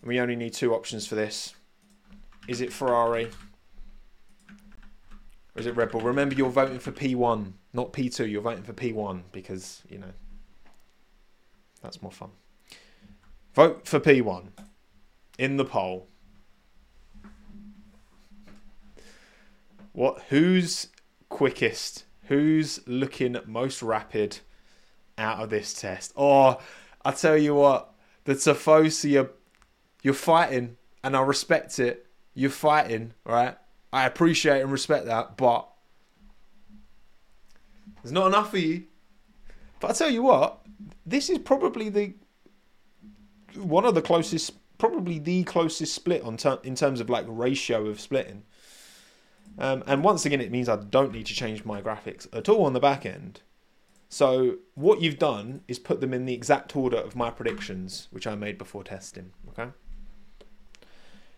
And 0.00 0.08
we 0.08 0.18
only 0.18 0.36
need 0.36 0.54
two 0.54 0.74
options 0.74 1.06
for 1.06 1.14
this. 1.14 1.54
Is 2.48 2.60
it 2.60 2.72
Ferrari? 2.72 3.30
Or 5.56 5.60
is 5.60 5.66
it 5.66 5.74
Red 5.74 5.90
Bull? 5.90 6.02
Remember, 6.02 6.34
you're 6.34 6.50
voting 6.50 6.78
for 6.78 6.92
P1 6.92 7.52
not 7.72 7.92
P2. 7.92 8.30
You're 8.30 8.42
voting 8.42 8.62
for 8.62 8.72
P1 8.72 9.22
because, 9.32 9.82
you 9.88 9.98
know, 9.98 10.12
that's 11.82 12.02
more 12.02 12.12
fun. 12.12 12.30
Vote 13.54 13.86
for 13.86 13.98
P1 14.00 14.48
in 15.38 15.56
the 15.56 15.64
poll. 15.64 16.08
What? 19.92 20.22
Who's 20.28 20.88
quickest? 21.28 22.04
Who's 22.24 22.80
looking 22.86 23.36
most 23.46 23.82
rapid 23.82 24.40
out 25.16 25.42
of 25.42 25.50
this 25.50 25.72
test? 25.72 26.12
Or 26.16 26.58
I 27.04 27.12
tell 27.12 27.36
you 27.38 27.54
what, 27.54 27.94
the 28.24 28.34
Tifosi, 28.34 29.12
you're, 29.12 29.30
you're 30.02 30.12
fighting, 30.12 30.76
and 31.02 31.16
I 31.16 31.22
respect 31.22 31.78
it. 31.78 32.06
You're 32.34 32.50
fighting, 32.50 33.14
right? 33.24 33.56
I 33.96 34.04
appreciate 34.04 34.60
and 34.60 34.70
respect 34.70 35.06
that, 35.06 35.38
but 35.38 35.66
there's 38.02 38.12
not 38.12 38.26
enough 38.26 38.50
for 38.50 38.58
you. 38.58 38.84
But 39.80 39.92
I 39.92 39.94
tell 39.94 40.10
you 40.10 40.22
what, 40.22 40.58
this 41.06 41.30
is 41.30 41.38
probably 41.38 41.88
the 41.88 42.12
one 43.54 43.86
of 43.86 43.94
the 43.94 44.02
closest, 44.02 44.52
probably 44.76 45.18
the 45.18 45.44
closest 45.44 45.94
split 45.94 46.22
on 46.24 46.36
ter- 46.36 46.60
in 46.62 46.74
terms 46.74 47.00
of 47.00 47.08
like 47.08 47.24
ratio 47.26 47.86
of 47.86 47.98
splitting. 47.98 48.42
Um, 49.58 49.82
and 49.86 50.04
once 50.04 50.26
again, 50.26 50.42
it 50.42 50.52
means 50.52 50.68
I 50.68 50.76
don't 50.76 51.12
need 51.12 51.24
to 51.26 51.34
change 51.34 51.64
my 51.64 51.80
graphics 51.80 52.28
at 52.34 52.50
all 52.50 52.66
on 52.66 52.74
the 52.74 52.80
back 52.80 53.06
end. 53.06 53.40
So 54.10 54.56
what 54.74 55.00
you've 55.00 55.18
done 55.18 55.62
is 55.68 55.78
put 55.78 56.02
them 56.02 56.12
in 56.12 56.26
the 56.26 56.34
exact 56.34 56.76
order 56.76 56.98
of 56.98 57.16
my 57.16 57.30
predictions, 57.30 58.08
which 58.10 58.26
I 58.26 58.34
made 58.34 58.58
before 58.58 58.84
testing. 58.84 59.32
Okay. 59.48 59.70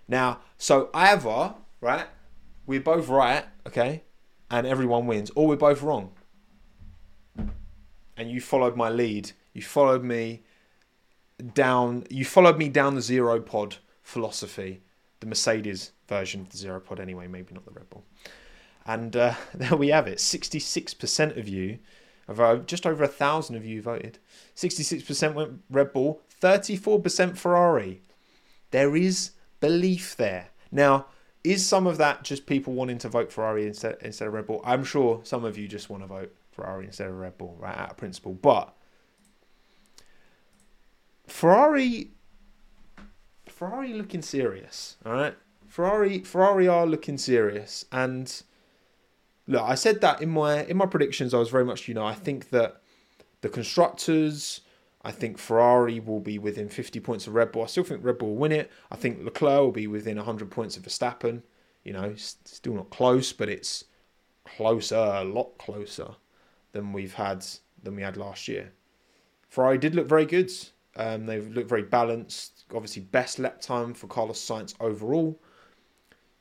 Now, 0.08 0.40
so 0.56 0.90
either 0.92 1.54
right, 1.80 2.08
we're 2.68 2.80
both 2.80 3.08
right, 3.08 3.44
okay, 3.66 4.04
and 4.48 4.64
everyone 4.64 5.08
wins, 5.08 5.32
or 5.34 5.48
we're 5.48 5.56
both 5.56 5.82
wrong 5.82 6.12
and 8.18 8.30
you 8.30 8.40
followed 8.40 8.76
my 8.76 8.90
lead. 8.90 9.30
You 9.54 9.62
followed 9.62 10.02
me 10.02 10.42
down. 11.54 12.04
You 12.10 12.24
followed 12.24 12.58
me 12.58 12.68
down 12.68 12.96
the 12.96 13.00
zero 13.00 13.40
pod 13.40 13.76
philosophy, 14.02 14.82
the 15.20 15.26
Mercedes 15.26 15.92
version 16.08 16.42
of 16.42 16.50
the 16.50 16.58
zero 16.58 16.80
pod, 16.80 17.00
anyway. 17.00 17.28
Maybe 17.28 17.54
not 17.54 17.64
the 17.64 17.70
Red 17.70 17.88
Bull. 17.88 18.04
And 18.84 19.16
uh, 19.16 19.34
there 19.54 19.76
we 19.76 19.88
have 19.88 20.08
it. 20.08 20.20
Sixty-six 20.20 20.92
percent 20.92 21.38
of 21.38 21.48
you, 21.48 21.78
just 22.66 22.86
over 22.86 23.04
a 23.04 23.08
thousand 23.08 23.54
of 23.54 23.64
you 23.64 23.80
voted. 23.80 24.18
Sixty-six 24.54 25.04
percent 25.04 25.34
went 25.34 25.60
Red 25.70 25.92
Bull. 25.92 26.20
Thirty-four 26.28 27.00
percent 27.00 27.38
Ferrari. 27.38 28.02
There 28.72 28.96
is 28.96 29.30
belief 29.60 30.16
there. 30.16 30.48
Now, 30.70 31.06
is 31.44 31.66
some 31.66 31.86
of 31.86 31.98
that 31.98 32.24
just 32.24 32.46
people 32.46 32.72
wanting 32.72 32.98
to 32.98 33.08
vote 33.08 33.32
Ferrari 33.32 33.66
instead 33.66 33.98
instead 34.02 34.28
of 34.28 34.34
Red 34.34 34.46
Bull? 34.46 34.60
I'm 34.64 34.84
sure 34.84 35.20
some 35.24 35.44
of 35.44 35.56
you 35.56 35.68
just 35.68 35.90
want 35.90 36.02
to 36.02 36.06
vote 36.06 36.34
Ferrari 36.52 36.86
instead 36.86 37.08
of 37.08 37.16
Red 37.16 37.38
Bull, 37.38 37.56
right? 37.58 37.76
Out 37.76 37.90
of 37.90 37.96
principle. 37.96 38.34
But 38.34 38.74
Ferrari 41.26 42.10
Ferrari 43.46 43.92
looking 43.92 44.22
serious, 44.22 44.96
all 45.04 45.12
right? 45.12 45.34
Ferrari 45.66 46.20
Ferrari 46.20 46.66
are 46.66 46.86
looking 46.86 47.18
serious 47.18 47.84
and 47.92 48.42
look, 49.46 49.62
I 49.62 49.74
said 49.74 50.00
that 50.00 50.22
in 50.22 50.30
my 50.30 50.64
in 50.64 50.76
my 50.76 50.86
predictions 50.86 51.34
I 51.34 51.38
was 51.38 51.48
very 51.48 51.64
much, 51.64 51.88
you 51.88 51.94
know, 51.94 52.04
I 52.04 52.14
think 52.14 52.50
that 52.50 52.80
the 53.40 53.48
constructors 53.48 54.62
I 55.08 55.10
think 55.10 55.38
Ferrari 55.38 56.00
will 56.00 56.20
be 56.20 56.38
within 56.38 56.68
50 56.68 57.00
points 57.00 57.26
of 57.26 57.34
Red 57.34 57.50
Bull. 57.50 57.62
I 57.62 57.66
still 57.66 57.82
think 57.82 58.04
Red 58.04 58.18
Bull 58.18 58.28
will 58.28 58.36
win 58.36 58.52
it. 58.52 58.70
I 58.90 58.96
think 58.96 59.24
Leclerc 59.24 59.60
will 59.62 59.72
be 59.72 59.86
within 59.86 60.18
100 60.18 60.50
points 60.50 60.76
of 60.76 60.82
Verstappen. 60.82 61.40
You 61.82 61.94
know, 61.94 62.14
still 62.16 62.74
not 62.74 62.90
close, 62.90 63.32
but 63.32 63.48
it's 63.48 63.84
closer, 64.44 64.96
a 64.96 65.24
lot 65.24 65.56
closer 65.56 66.08
than 66.72 66.92
we've 66.92 67.14
had 67.14 67.46
than 67.82 67.96
we 67.96 68.02
had 68.02 68.18
last 68.18 68.48
year. 68.48 68.74
Ferrari 69.48 69.78
did 69.78 69.94
look 69.94 70.06
very 70.06 70.26
good. 70.26 70.52
Um, 70.94 71.24
they 71.24 71.40
looked 71.40 71.70
very 71.70 71.84
balanced. 71.84 72.66
Obviously, 72.74 73.00
best 73.00 73.38
lap 73.38 73.62
time 73.62 73.94
for 73.94 74.08
Carlos 74.08 74.38
Sainz 74.38 74.74
overall. 74.78 75.40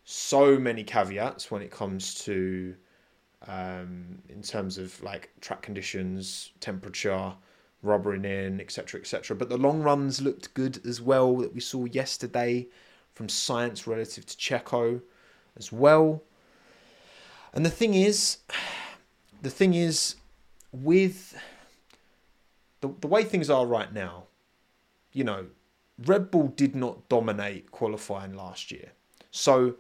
So 0.03 0.59
many 0.59 0.83
caveats 0.83 1.49
when 1.49 1.61
it 1.61 1.71
comes 1.71 2.15
to, 2.25 2.75
um, 3.47 4.21
in 4.27 4.41
terms 4.41 4.77
of 4.77 5.01
like 5.01 5.29
track 5.39 5.61
conditions, 5.61 6.51
temperature, 6.59 7.33
rubbering 7.81 8.25
in, 8.25 8.59
etc., 8.59 8.99
etc. 8.99 9.35
But 9.35 9.49
the 9.49 9.57
long 9.57 9.81
runs 9.81 10.21
looked 10.21 10.53
good 10.53 10.85
as 10.85 11.01
well 11.01 11.37
that 11.37 11.53
we 11.53 11.59
saw 11.59 11.85
yesterday 11.85 12.67
from 13.13 13.27
Sainz 13.27 13.87
relative 13.87 14.25
to 14.25 14.37
Checo 14.37 15.01
as 15.55 15.71
well. 15.71 16.23
And 17.53 17.65
the 17.65 17.69
thing 17.69 17.93
is, 17.93 18.37
the 19.41 19.49
thing 19.49 19.73
is, 19.73 20.15
with 20.71 21.37
the, 22.81 22.93
the 23.01 23.07
way 23.07 23.23
things 23.23 23.49
are 23.49 23.65
right 23.65 23.93
now, 23.93 24.25
you 25.13 25.23
know, 25.23 25.47
Red 26.05 26.29
Bull 26.29 26.49
did 26.49 26.75
not 26.75 27.09
dominate 27.09 27.71
qualifying 27.71 28.35
last 28.35 28.71
year. 28.71 28.91
So 29.31 29.75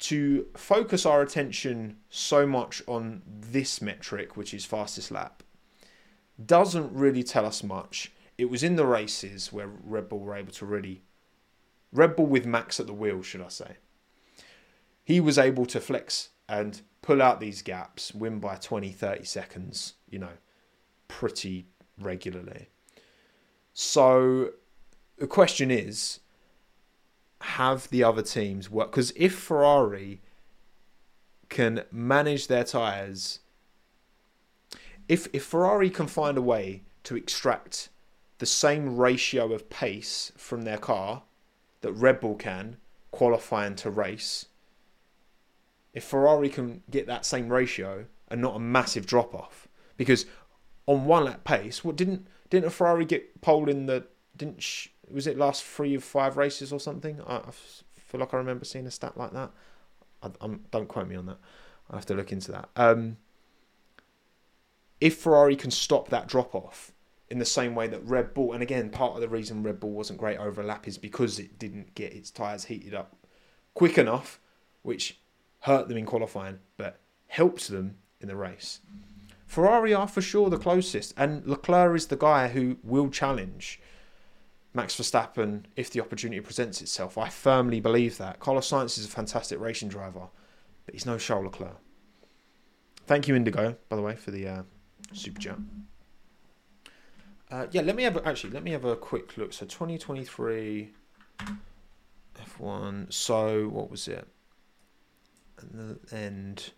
to 0.00 0.46
focus 0.56 1.06
our 1.06 1.22
attention 1.22 1.96
so 2.10 2.46
much 2.46 2.82
on 2.86 3.22
this 3.26 3.80
metric, 3.80 4.36
which 4.36 4.52
is 4.52 4.64
fastest 4.64 5.10
lap, 5.10 5.42
doesn't 6.44 6.92
really 6.92 7.22
tell 7.22 7.46
us 7.46 7.62
much. 7.62 8.12
It 8.38 8.50
was 8.50 8.62
in 8.62 8.76
the 8.76 8.86
races 8.86 9.52
where 9.52 9.68
Red 9.68 10.08
Bull 10.08 10.20
were 10.20 10.34
able 10.34 10.52
to 10.52 10.66
really, 10.66 11.02
Red 11.92 12.16
Bull 12.16 12.26
with 12.26 12.46
Max 12.46 12.80
at 12.80 12.86
the 12.86 12.92
wheel, 12.92 13.22
should 13.22 13.42
I 13.42 13.48
say. 13.48 13.76
He 15.04 15.20
was 15.20 15.38
able 15.38 15.66
to 15.66 15.80
flex 15.80 16.30
and 16.48 16.80
pull 17.02 17.20
out 17.20 17.40
these 17.40 17.62
gaps, 17.62 18.14
win 18.14 18.38
by 18.38 18.56
20, 18.56 18.90
30 18.92 19.24
seconds, 19.24 19.94
you 20.08 20.18
know, 20.18 20.36
pretty 21.08 21.66
regularly. 21.98 22.68
So 23.74 24.50
the 25.18 25.26
question 25.26 25.70
is 25.70 26.20
have 27.40 27.90
the 27.90 28.04
other 28.04 28.22
teams 28.22 28.70
work? 28.70 28.90
Because 28.90 29.12
if 29.16 29.34
Ferrari 29.34 30.20
can 31.48 31.84
manage 31.90 32.46
their 32.46 32.64
tyres 32.64 33.40
if 35.12 35.28
if 35.34 35.44
Ferrari 35.44 35.90
can 35.90 36.06
find 36.06 36.38
a 36.38 36.42
way 36.42 36.84
to 37.04 37.16
extract 37.16 37.90
the 38.38 38.46
same 38.46 38.96
ratio 38.96 39.52
of 39.52 39.68
pace 39.68 40.32
from 40.38 40.62
their 40.62 40.78
car 40.78 41.22
that 41.82 41.92
Red 41.92 42.18
Bull 42.18 42.34
can 42.34 42.78
qualifying 43.10 43.76
to 43.76 43.90
race, 43.90 44.46
if 45.92 46.02
Ferrari 46.02 46.48
can 46.48 46.82
get 46.90 47.06
that 47.08 47.26
same 47.26 47.50
ratio 47.50 48.06
and 48.28 48.40
not 48.40 48.56
a 48.56 48.58
massive 48.58 49.04
drop 49.04 49.34
off, 49.34 49.68
because 49.98 50.24
on 50.86 51.04
one 51.04 51.26
lap 51.26 51.44
pace, 51.44 51.84
what 51.84 51.94
didn't 51.94 52.26
didn't 52.48 52.68
a 52.68 52.70
Ferrari 52.70 53.04
get 53.04 53.42
pole 53.42 53.68
in 53.68 53.84
the 53.84 54.06
didn't 54.34 54.64
was 55.10 55.26
it 55.26 55.36
last 55.36 55.62
three 55.62 55.94
of 55.94 56.02
five 56.02 56.38
races 56.38 56.72
or 56.72 56.80
something? 56.80 57.20
I, 57.26 57.36
I 57.36 57.50
feel 57.50 58.18
like 58.18 58.32
I 58.32 58.38
remember 58.38 58.64
seeing 58.64 58.86
a 58.86 58.90
stat 58.90 59.18
like 59.18 59.34
that. 59.34 59.50
I, 60.22 60.30
don't 60.70 60.88
quote 60.88 61.08
me 61.08 61.16
on 61.16 61.26
that. 61.26 61.38
I 61.90 61.96
have 61.96 62.06
to 62.06 62.14
look 62.14 62.32
into 62.32 62.50
that. 62.52 62.70
Um, 62.76 63.18
if 65.02 65.16
Ferrari 65.16 65.56
can 65.56 65.72
stop 65.72 66.10
that 66.10 66.28
drop 66.28 66.54
off 66.54 66.92
in 67.28 67.40
the 67.40 67.44
same 67.44 67.74
way 67.74 67.88
that 67.88 68.06
Red 68.06 68.32
Bull, 68.34 68.52
and 68.52 68.62
again, 68.62 68.88
part 68.88 69.16
of 69.16 69.20
the 69.20 69.28
reason 69.28 69.64
Red 69.64 69.80
Bull 69.80 69.90
wasn't 69.90 70.20
great 70.20 70.38
over 70.38 70.62
lap 70.62 70.86
is 70.86 70.96
because 70.96 71.40
it 71.40 71.58
didn't 71.58 71.96
get 71.96 72.12
its 72.12 72.30
tyres 72.30 72.66
heated 72.66 72.94
up 72.94 73.16
quick 73.74 73.98
enough, 73.98 74.38
which 74.82 75.18
hurt 75.62 75.88
them 75.88 75.96
in 75.96 76.06
qualifying, 76.06 76.60
but 76.76 77.00
helped 77.26 77.68
them 77.68 77.96
in 78.20 78.28
the 78.28 78.36
race. 78.36 78.78
Ferrari 79.44 79.92
are 79.92 80.06
for 80.06 80.22
sure 80.22 80.48
the 80.48 80.56
closest, 80.56 81.12
and 81.16 81.44
Leclerc 81.48 81.96
is 81.96 82.06
the 82.06 82.16
guy 82.16 82.46
who 82.46 82.76
will 82.84 83.08
challenge 83.08 83.80
Max 84.72 84.94
Verstappen 84.94 85.64
if 85.74 85.90
the 85.90 86.00
opportunity 86.00 86.40
presents 86.40 86.80
itself. 86.80 87.18
I 87.18 87.28
firmly 87.28 87.80
believe 87.80 88.18
that. 88.18 88.38
Carlos 88.38 88.70
Sainz 88.70 88.96
is 88.98 89.06
a 89.06 89.08
fantastic 89.08 89.58
racing 89.58 89.88
driver, 89.88 90.28
but 90.86 90.94
he's 90.94 91.06
no 91.06 91.18
Charles 91.18 91.46
Leclerc. 91.46 91.78
Thank 93.04 93.26
you, 93.26 93.34
Indigo, 93.34 93.76
by 93.88 93.96
the 93.96 94.02
way, 94.02 94.14
for 94.14 94.30
the 94.30 94.46
uh, 94.46 94.62
super 95.12 95.40
chat. 95.40 95.58
Uh, 97.50 97.66
yeah, 97.70 97.82
let 97.82 97.94
me 97.94 98.02
have 98.02 98.16
a, 98.16 98.26
actually 98.26 98.50
let 98.50 98.62
me 98.62 98.70
have 98.70 98.84
a 98.84 98.96
quick 98.96 99.36
look. 99.36 99.52
So 99.52 99.66
2023 99.66 100.90
F1. 102.36 103.12
So 103.12 103.68
what 103.68 103.90
was 103.90 104.08
it? 104.08 104.26
And 105.60 105.98
end. 106.10 106.72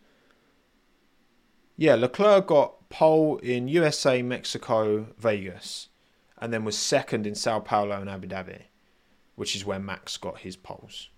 Yeah, 1.76 1.94
Leclerc 1.94 2.48
got 2.48 2.88
pole 2.88 3.38
in 3.38 3.68
USA, 3.68 4.22
Mexico, 4.22 5.06
Vegas, 5.18 5.88
and 6.38 6.52
then 6.52 6.64
was 6.64 6.78
second 6.78 7.26
in 7.26 7.34
Sao 7.34 7.60
Paulo 7.60 8.00
and 8.00 8.08
Abu 8.08 8.28
Dhabi, 8.28 8.62
which 9.34 9.56
is 9.56 9.64
where 9.64 9.80
Max 9.80 10.16
got 10.16 10.38
his 10.38 10.56
poles. 10.56 11.08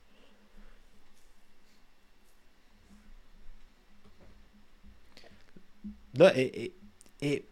Look, 6.15 6.35
it, 6.35 6.55
it 6.55 6.73
it 7.21 7.49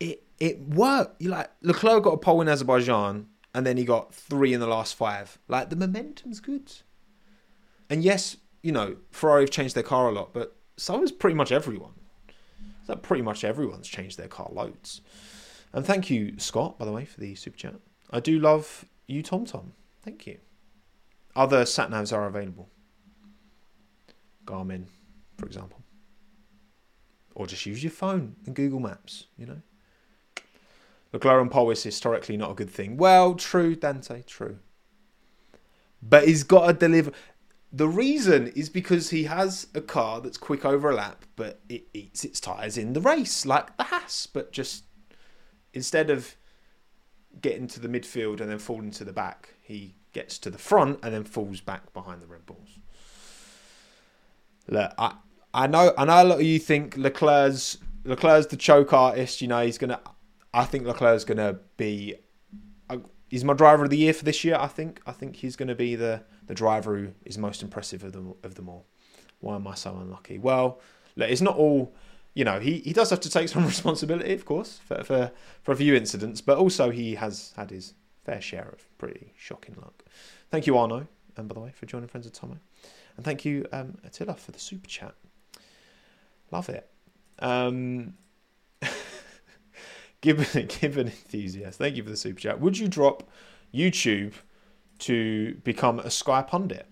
it 0.00 0.24
it 0.38 0.60
worked. 0.60 1.20
You 1.20 1.30
like 1.30 1.50
Leclerc 1.62 2.04
got 2.04 2.14
a 2.14 2.18
pole 2.18 2.40
in 2.40 2.48
Azerbaijan, 2.48 3.26
and 3.54 3.66
then 3.66 3.76
he 3.76 3.84
got 3.84 4.14
three 4.14 4.52
in 4.52 4.60
the 4.60 4.66
last 4.66 4.94
five. 4.94 5.38
Like 5.48 5.70
the 5.70 5.76
momentum's 5.76 6.40
good. 6.40 6.72
And 7.88 8.02
yes, 8.02 8.36
you 8.62 8.72
know 8.72 8.96
Ferrari 9.10 9.42
have 9.42 9.50
changed 9.50 9.74
their 9.74 9.82
car 9.82 10.08
a 10.08 10.12
lot, 10.12 10.32
but 10.32 10.56
so 10.76 11.00
has 11.00 11.12
pretty 11.12 11.34
much 11.34 11.52
everyone. 11.52 11.92
So 12.86 12.96
pretty 12.96 13.22
much 13.22 13.44
everyone's 13.44 13.88
changed 13.88 14.18
their 14.18 14.28
car 14.28 14.50
loads. 14.52 15.02
And 15.72 15.86
thank 15.86 16.10
you, 16.10 16.38
Scott, 16.38 16.78
by 16.78 16.84
the 16.84 16.92
way, 16.92 17.04
for 17.04 17.20
the 17.20 17.34
super 17.34 17.56
chat. 17.56 17.74
I 18.10 18.20
do 18.20 18.38
love 18.38 18.84
you, 19.06 19.22
Tom 19.22 19.46
Tom. 19.46 19.72
Thank 20.02 20.26
you. 20.26 20.38
Other 21.34 21.64
sat 21.64 21.90
navs 21.90 22.12
are 22.12 22.26
available. 22.26 22.68
Garmin, 24.44 24.86
for 25.38 25.46
example 25.46 25.81
or 27.34 27.46
just 27.46 27.66
use 27.66 27.82
your 27.82 27.90
phone 27.90 28.36
and 28.46 28.54
Google 28.54 28.80
Maps, 28.80 29.26
you 29.36 29.46
know. 29.46 29.62
McLaren 31.12 31.50
pole 31.50 31.70
is 31.70 31.82
historically 31.82 32.36
not 32.36 32.50
a 32.50 32.54
good 32.54 32.70
thing. 32.70 32.96
Well, 32.96 33.34
true, 33.34 33.76
Dante, 33.76 34.22
true. 34.22 34.58
But 36.02 36.26
he's 36.26 36.42
got 36.42 36.66
to 36.66 36.72
deliver. 36.72 37.12
The 37.70 37.88
reason 37.88 38.48
is 38.48 38.68
because 38.68 39.10
he 39.10 39.24
has 39.24 39.66
a 39.74 39.80
car 39.80 40.20
that's 40.20 40.38
quick 40.38 40.64
over 40.64 40.90
a 40.90 40.94
lap, 40.94 41.24
but 41.36 41.60
it 41.68 41.84
eats 41.92 42.24
its 42.24 42.40
tyres 42.40 42.76
in 42.76 42.92
the 42.92 43.00
race, 43.00 43.46
like 43.46 43.76
the 43.76 43.84
Haas. 43.84 44.26
But 44.26 44.52
just 44.52 44.84
instead 45.72 46.10
of 46.10 46.36
getting 47.40 47.66
to 47.68 47.80
the 47.80 47.88
midfield 47.88 48.40
and 48.40 48.50
then 48.50 48.58
falling 48.58 48.90
to 48.92 49.04
the 49.04 49.12
back, 49.12 49.50
he 49.62 49.94
gets 50.12 50.38
to 50.38 50.50
the 50.50 50.58
front 50.58 50.98
and 51.02 51.14
then 51.14 51.24
falls 51.24 51.60
back 51.60 51.92
behind 51.92 52.20
the 52.20 52.26
Red 52.26 52.44
Bulls. 52.46 52.78
Look, 54.68 54.92
I, 54.98 55.14
I 55.54 55.66
know, 55.66 55.92
I 55.98 56.04
know 56.04 56.22
a 56.22 56.24
lot 56.24 56.34
of 56.36 56.42
you 56.42 56.58
think 56.58 56.96
Leclerc's 56.96 57.78
Leclerc's 58.04 58.46
the 58.46 58.56
choke 58.56 58.92
artist. 58.92 59.42
You 59.42 59.48
know, 59.48 59.64
he's 59.64 59.78
gonna. 59.78 60.00
I 60.54 60.64
think 60.64 60.86
Leclerc's 60.86 61.24
gonna 61.24 61.58
be. 61.76 62.16
Uh, 62.88 62.98
he's 63.28 63.44
my 63.44 63.54
driver 63.54 63.84
of 63.84 63.90
the 63.90 63.96
year 63.96 64.12
for 64.12 64.24
this 64.24 64.44
year. 64.44 64.56
I 64.58 64.66
think. 64.66 65.00
I 65.06 65.12
think 65.12 65.36
he's 65.36 65.56
gonna 65.56 65.74
be 65.74 65.94
the 65.94 66.22
the 66.46 66.54
driver 66.54 66.96
who 66.96 67.08
is 67.24 67.38
most 67.38 67.62
impressive 67.62 68.02
of 68.04 68.12
them 68.12 68.34
of 68.42 68.54
them 68.54 68.68
all. 68.68 68.86
Why 69.40 69.56
am 69.56 69.66
I 69.66 69.74
so 69.74 69.96
unlucky? 69.96 70.38
Well, 70.38 70.80
look, 71.16 71.30
it's 71.30 71.42
not 71.42 71.56
all. 71.56 71.94
You 72.34 72.44
know, 72.44 72.60
he, 72.60 72.78
he 72.78 72.94
does 72.94 73.10
have 73.10 73.20
to 73.20 73.30
take 73.30 73.50
some 73.50 73.66
responsibility, 73.66 74.32
of 74.32 74.46
course, 74.46 74.80
for, 74.86 75.04
for 75.04 75.32
for 75.62 75.72
a 75.72 75.76
few 75.76 75.94
incidents, 75.94 76.40
but 76.40 76.56
also 76.56 76.90
he 76.90 77.14
has 77.16 77.52
had 77.56 77.70
his 77.70 77.92
fair 78.24 78.40
share 78.40 78.70
of 78.72 78.98
pretty 78.98 79.34
shocking 79.36 79.76
luck. 79.80 80.02
Thank 80.50 80.66
you, 80.66 80.78
Arno, 80.78 81.06
and 81.36 81.46
by 81.48 81.54
the 81.54 81.60
way, 81.60 81.72
for 81.74 81.84
joining 81.84 82.08
Friends 82.08 82.26
of 82.26 82.32
Tommo, 82.32 82.58
and 83.16 83.24
thank 83.24 83.44
you, 83.44 83.66
um, 83.70 83.98
Attila, 84.02 84.34
for 84.34 84.52
the 84.52 84.58
super 84.58 84.88
chat. 84.88 85.14
Love 86.52 86.68
it. 86.68 86.88
Um, 87.38 88.14
give, 90.20 90.52
give 90.80 90.98
an 90.98 91.06
enthusiast. 91.06 91.78
Thank 91.78 91.96
you 91.96 92.04
for 92.04 92.10
the 92.10 92.16
super 92.16 92.38
chat. 92.38 92.60
Would 92.60 92.78
you 92.78 92.86
drop 92.86 93.28
YouTube 93.74 94.34
to 95.00 95.54
become 95.64 95.98
a 95.98 96.10
Sky 96.10 96.42
pundit? 96.42 96.86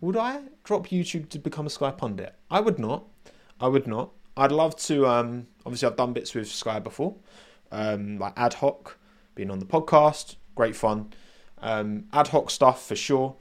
Would 0.00 0.16
I 0.16 0.42
drop 0.62 0.88
YouTube 0.88 1.30
to 1.30 1.38
become 1.38 1.66
a 1.66 1.70
Sky 1.70 1.90
pundit? 1.90 2.34
I 2.50 2.60
would 2.60 2.78
not. 2.78 3.04
I 3.60 3.66
would 3.66 3.86
not. 3.86 4.12
I'd 4.36 4.52
love 4.52 4.76
to. 4.76 5.06
Um, 5.06 5.48
obviously, 5.66 5.88
I've 5.88 5.96
done 5.96 6.12
bits 6.12 6.34
with 6.34 6.46
Sky 6.46 6.78
before, 6.78 7.16
um, 7.72 8.18
like 8.18 8.34
ad 8.36 8.54
hoc, 8.54 8.98
being 9.34 9.50
on 9.50 9.58
the 9.58 9.66
podcast, 9.66 10.36
great 10.54 10.76
fun. 10.76 11.12
Um, 11.60 12.04
ad 12.12 12.28
hoc 12.28 12.50
stuff 12.50 12.86
for 12.86 12.94
sure. 12.94 13.34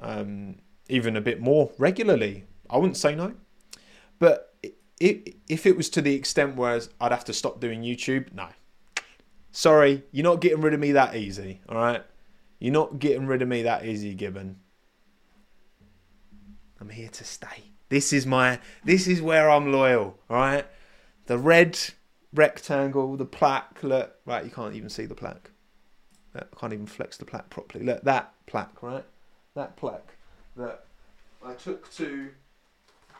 Um, 0.00 0.56
even 0.88 1.16
a 1.16 1.20
bit 1.20 1.40
more 1.40 1.70
regularly. 1.76 2.44
I 2.70 2.78
wouldn't 2.78 2.96
say 2.96 3.14
no, 3.14 3.34
but 4.18 4.51
it, 5.02 5.36
if 5.48 5.66
it 5.66 5.76
was 5.76 5.90
to 5.90 6.02
the 6.02 6.14
extent 6.14 6.56
where 6.56 6.80
I'd 7.00 7.12
have 7.12 7.24
to 7.24 7.32
stop 7.32 7.60
doing 7.60 7.82
YouTube, 7.82 8.32
no. 8.32 8.48
Sorry, 9.50 10.04
you're 10.12 10.24
not 10.24 10.40
getting 10.40 10.60
rid 10.60 10.74
of 10.74 10.80
me 10.80 10.92
that 10.92 11.16
easy. 11.16 11.60
All 11.68 11.76
right, 11.76 12.02
you're 12.58 12.72
not 12.72 12.98
getting 12.98 13.26
rid 13.26 13.42
of 13.42 13.48
me 13.48 13.62
that 13.62 13.84
easy, 13.84 14.14
Gibbon. 14.14 14.56
I'm 16.80 16.88
here 16.88 17.08
to 17.08 17.24
stay. 17.24 17.72
This 17.88 18.12
is 18.12 18.26
my. 18.26 18.60
This 18.84 19.06
is 19.06 19.20
where 19.20 19.50
I'm 19.50 19.72
loyal. 19.72 20.18
All 20.30 20.36
right, 20.36 20.66
the 21.26 21.36
red 21.36 21.78
rectangle, 22.32 23.16
the 23.16 23.26
plaque. 23.26 23.82
Look, 23.82 24.14
right, 24.24 24.44
you 24.44 24.50
can't 24.50 24.74
even 24.74 24.88
see 24.88 25.06
the 25.06 25.14
plaque. 25.14 25.50
I 26.34 26.44
can't 26.58 26.72
even 26.72 26.86
flex 26.86 27.18
the 27.18 27.26
plaque 27.26 27.50
properly. 27.50 27.84
Look, 27.84 28.02
that 28.04 28.32
plaque, 28.46 28.82
right? 28.82 29.04
That 29.54 29.76
plaque 29.76 30.16
that 30.56 30.84
I 31.44 31.52
took 31.54 31.92
to 31.94 32.30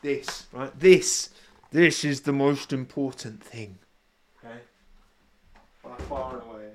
this, 0.03 0.47
right? 0.53 0.79
This, 0.79 1.31
this 1.73 2.05
is 2.05 2.21
the 2.21 2.33
most 2.33 2.73
important 2.73 3.43
thing. 3.43 3.79
Okay? 4.45 4.59
By 5.83 5.97
far 6.05 6.35
and 6.39 6.43
away. 6.43 6.69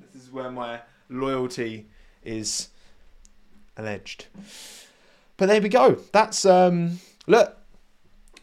This 0.00 0.22
is 0.22 0.32
where 0.32 0.50
my 0.50 0.80
loyalty 1.08 1.86
is 2.24 2.68
alleged. 3.76 4.26
But 5.36 5.46
there 5.46 5.60
we 5.60 5.68
go. 5.68 5.98
That's 6.12 6.44
um 6.44 7.00
look. 7.26 7.56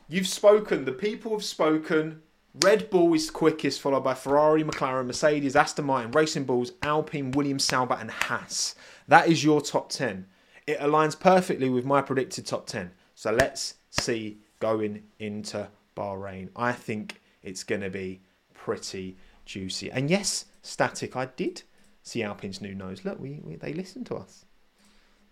You've 0.07 0.27
spoken. 0.27 0.85
The 0.85 0.91
people 0.91 1.31
have 1.31 1.43
spoken. 1.43 2.21
Red 2.63 2.89
Bull 2.89 3.13
is 3.13 3.29
quickest, 3.29 3.79
followed 3.79 4.03
by 4.03 4.15
Ferrari, 4.15 4.63
McLaren, 4.63 5.05
Mercedes, 5.05 5.55
Aston 5.55 5.85
Martin, 5.85 6.11
Racing 6.11 6.45
Bulls, 6.45 6.71
Alpine, 6.81 7.31
Williams, 7.31 7.63
Sauber, 7.63 7.95
and 7.99 8.09
Haas. 8.09 8.73
That 9.07 9.27
is 9.27 9.43
your 9.43 9.61
top 9.61 9.89
10. 9.91 10.25
It 10.65 10.79
aligns 10.79 11.17
perfectly 11.17 11.69
with 11.69 11.85
my 11.85 12.01
predicted 12.01 12.47
top 12.47 12.65
10. 12.65 12.91
So 13.13 13.31
let's 13.31 13.75
see 13.91 14.39
going 14.59 15.03
into 15.19 15.67
Bahrain. 15.95 16.49
I 16.55 16.71
think 16.71 17.21
it's 17.43 17.63
going 17.63 17.81
to 17.81 17.89
be 17.89 18.21
pretty 18.53 19.17
juicy. 19.45 19.91
And 19.91 20.09
yes, 20.09 20.45
static, 20.61 21.15
I 21.15 21.25
did 21.25 21.63
see 22.03 22.23
Alpine's 22.23 22.61
new 22.61 22.75
nose. 22.75 23.05
Look, 23.05 23.19
we, 23.19 23.41
we 23.43 23.55
they 23.55 23.73
listen 23.73 24.03
to 24.05 24.15
us. 24.15 24.45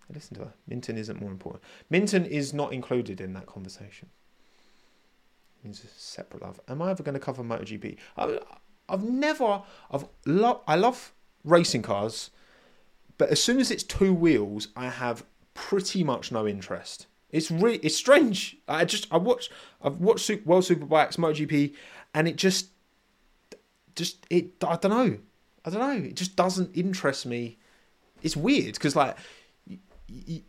They 0.08 0.14
listen 0.14 0.36
to 0.36 0.44
us. 0.44 0.54
Minton 0.66 0.96
isn't 0.96 1.20
more 1.20 1.30
important. 1.30 1.62
Minton 1.90 2.24
is 2.24 2.54
not 2.54 2.72
included 2.72 3.20
in 3.20 3.34
that 3.34 3.46
conversation 3.46 4.08
means 5.68 5.84
a 5.84 5.86
separate 5.88 6.42
love. 6.42 6.60
Am 6.68 6.82
I 6.82 6.90
ever 6.90 7.02
going 7.02 7.14
to 7.14 7.20
cover 7.20 7.42
MotoGP? 7.42 7.96
I, 8.16 8.38
I've 8.88 9.04
never. 9.04 9.62
I've 9.90 10.06
lo- 10.26 10.62
I 10.66 10.76
love 10.76 11.12
racing 11.44 11.82
cars, 11.82 12.30
but 13.18 13.28
as 13.28 13.42
soon 13.42 13.60
as 13.60 13.70
it's 13.70 13.82
two 13.82 14.12
wheels, 14.12 14.68
I 14.76 14.88
have 14.88 15.24
pretty 15.54 16.02
much 16.04 16.32
no 16.32 16.46
interest. 16.46 17.06
It's 17.30 17.50
really 17.50 17.78
it's 17.78 17.96
strange. 17.96 18.56
I 18.66 18.84
just 18.84 19.06
I 19.12 19.18
watch 19.18 19.50
I've 19.82 19.96
watched 19.96 20.24
Super, 20.24 20.48
World 20.48 20.64
Superbikes, 20.64 21.16
MotoGP, 21.16 21.74
and 22.14 22.26
it 22.26 22.36
just 22.36 22.68
just 23.94 24.24
it 24.30 24.52
I 24.66 24.76
don't 24.76 24.90
know. 24.90 25.18
I 25.64 25.70
don't 25.70 25.80
know. 25.80 26.08
It 26.08 26.16
just 26.16 26.36
doesn't 26.36 26.74
interest 26.74 27.26
me. 27.26 27.58
It's 28.22 28.36
weird 28.36 28.74
because 28.74 28.96
like 28.96 29.16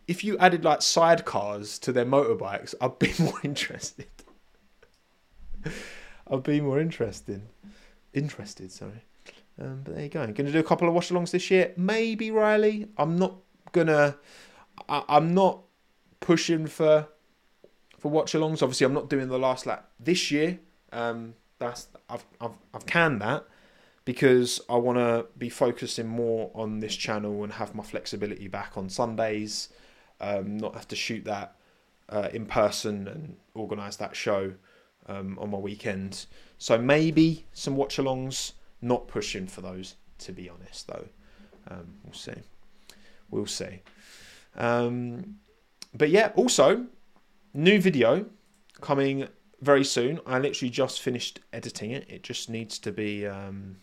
if 0.08 0.24
you 0.24 0.38
added 0.38 0.64
like 0.64 0.80
sidecars 0.80 1.78
to 1.80 1.92
their 1.92 2.06
motorbikes, 2.06 2.74
I'd 2.80 2.98
be 2.98 3.12
more 3.18 3.38
interested. 3.42 4.06
I'd 6.30 6.42
be 6.42 6.60
more 6.60 6.80
interested. 6.80 7.42
Interested, 8.14 8.72
sorry. 8.72 9.04
Um, 9.60 9.82
but 9.84 9.94
there 9.94 10.04
you 10.04 10.08
go. 10.08 10.22
I'm 10.22 10.32
gonna 10.32 10.50
do 10.50 10.58
a 10.58 10.64
couple 10.64 10.88
of 10.88 10.94
watch-alongs 10.94 11.30
this 11.32 11.50
year. 11.50 11.74
Maybe 11.76 12.30
Riley. 12.30 12.88
I'm 12.96 13.18
not 13.18 13.34
gonna. 13.72 14.16
I, 14.88 15.04
I'm 15.08 15.34
not 15.34 15.60
pushing 16.20 16.66
for 16.66 17.08
for 17.98 18.10
watch-alongs. 18.10 18.62
Obviously, 18.62 18.86
I'm 18.86 18.94
not 18.94 19.10
doing 19.10 19.28
the 19.28 19.38
last 19.38 19.66
lap 19.66 19.90
this 19.98 20.30
year. 20.30 20.60
Um, 20.92 21.34
that's 21.58 21.88
I've 22.08 22.24
I've 22.40 22.56
I've 22.72 22.86
canned 22.86 23.20
that 23.20 23.44
because 24.04 24.60
I 24.68 24.76
want 24.76 24.98
to 24.98 25.26
be 25.36 25.48
focusing 25.48 26.08
more 26.08 26.50
on 26.54 26.80
this 26.80 26.96
channel 26.96 27.44
and 27.44 27.52
have 27.54 27.74
my 27.74 27.82
flexibility 27.82 28.48
back 28.48 28.76
on 28.76 28.88
Sundays. 28.88 29.68
Um, 30.20 30.56
not 30.56 30.74
have 30.74 30.88
to 30.88 30.96
shoot 30.96 31.24
that 31.24 31.56
uh, 32.08 32.28
in 32.32 32.46
person 32.46 33.08
and 33.08 33.36
organise 33.54 33.96
that 33.96 34.16
show 34.16 34.54
um, 35.06 35.38
on 35.38 35.50
my 35.50 35.58
weekend. 35.58 36.26
So 36.58 36.76
maybe 36.78 37.46
some 37.52 37.76
watch 37.76 37.96
alongs, 37.96 38.52
not 38.82 39.08
pushing 39.08 39.46
for 39.46 39.60
those, 39.60 39.96
to 40.18 40.32
be 40.32 40.48
honest, 40.50 40.88
though. 40.88 41.06
Um, 41.68 41.94
we'll 42.04 42.14
see. 42.14 42.34
We'll 43.30 43.46
see. 43.46 43.82
Um, 44.56 45.36
but 45.94 46.10
yeah, 46.10 46.32
also, 46.36 46.86
new 47.54 47.80
video 47.80 48.26
coming 48.80 49.28
very 49.60 49.84
soon. 49.84 50.20
I 50.26 50.38
literally 50.38 50.70
just 50.70 51.00
finished 51.00 51.40
editing 51.52 51.90
it. 51.90 52.06
It 52.08 52.22
just 52.22 52.48
needs 52.48 52.78
to 52.80 52.92
be. 52.92 53.26
Um, 53.26 53.76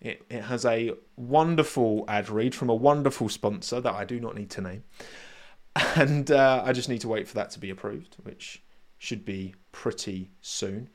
it, 0.00 0.22
it 0.28 0.42
has 0.42 0.64
a 0.64 0.92
wonderful 1.16 2.04
ad 2.06 2.28
read 2.28 2.54
from 2.54 2.68
a 2.68 2.74
wonderful 2.74 3.28
sponsor 3.28 3.80
that 3.80 3.94
I 3.94 4.04
do 4.04 4.20
not 4.20 4.34
need 4.34 4.50
to 4.50 4.60
name. 4.60 4.84
And 5.94 6.30
uh, 6.30 6.62
I 6.64 6.72
just 6.72 6.88
need 6.88 7.02
to 7.02 7.08
wait 7.08 7.28
for 7.28 7.34
that 7.34 7.50
to 7.50 7.58
be 7.58 7.68
approved, 7.68 8.16
which 8.22 8.62
should 8.96 9.26
be 9.26 9.54
pretty 9.72 10.30
soon. 10.40 10.88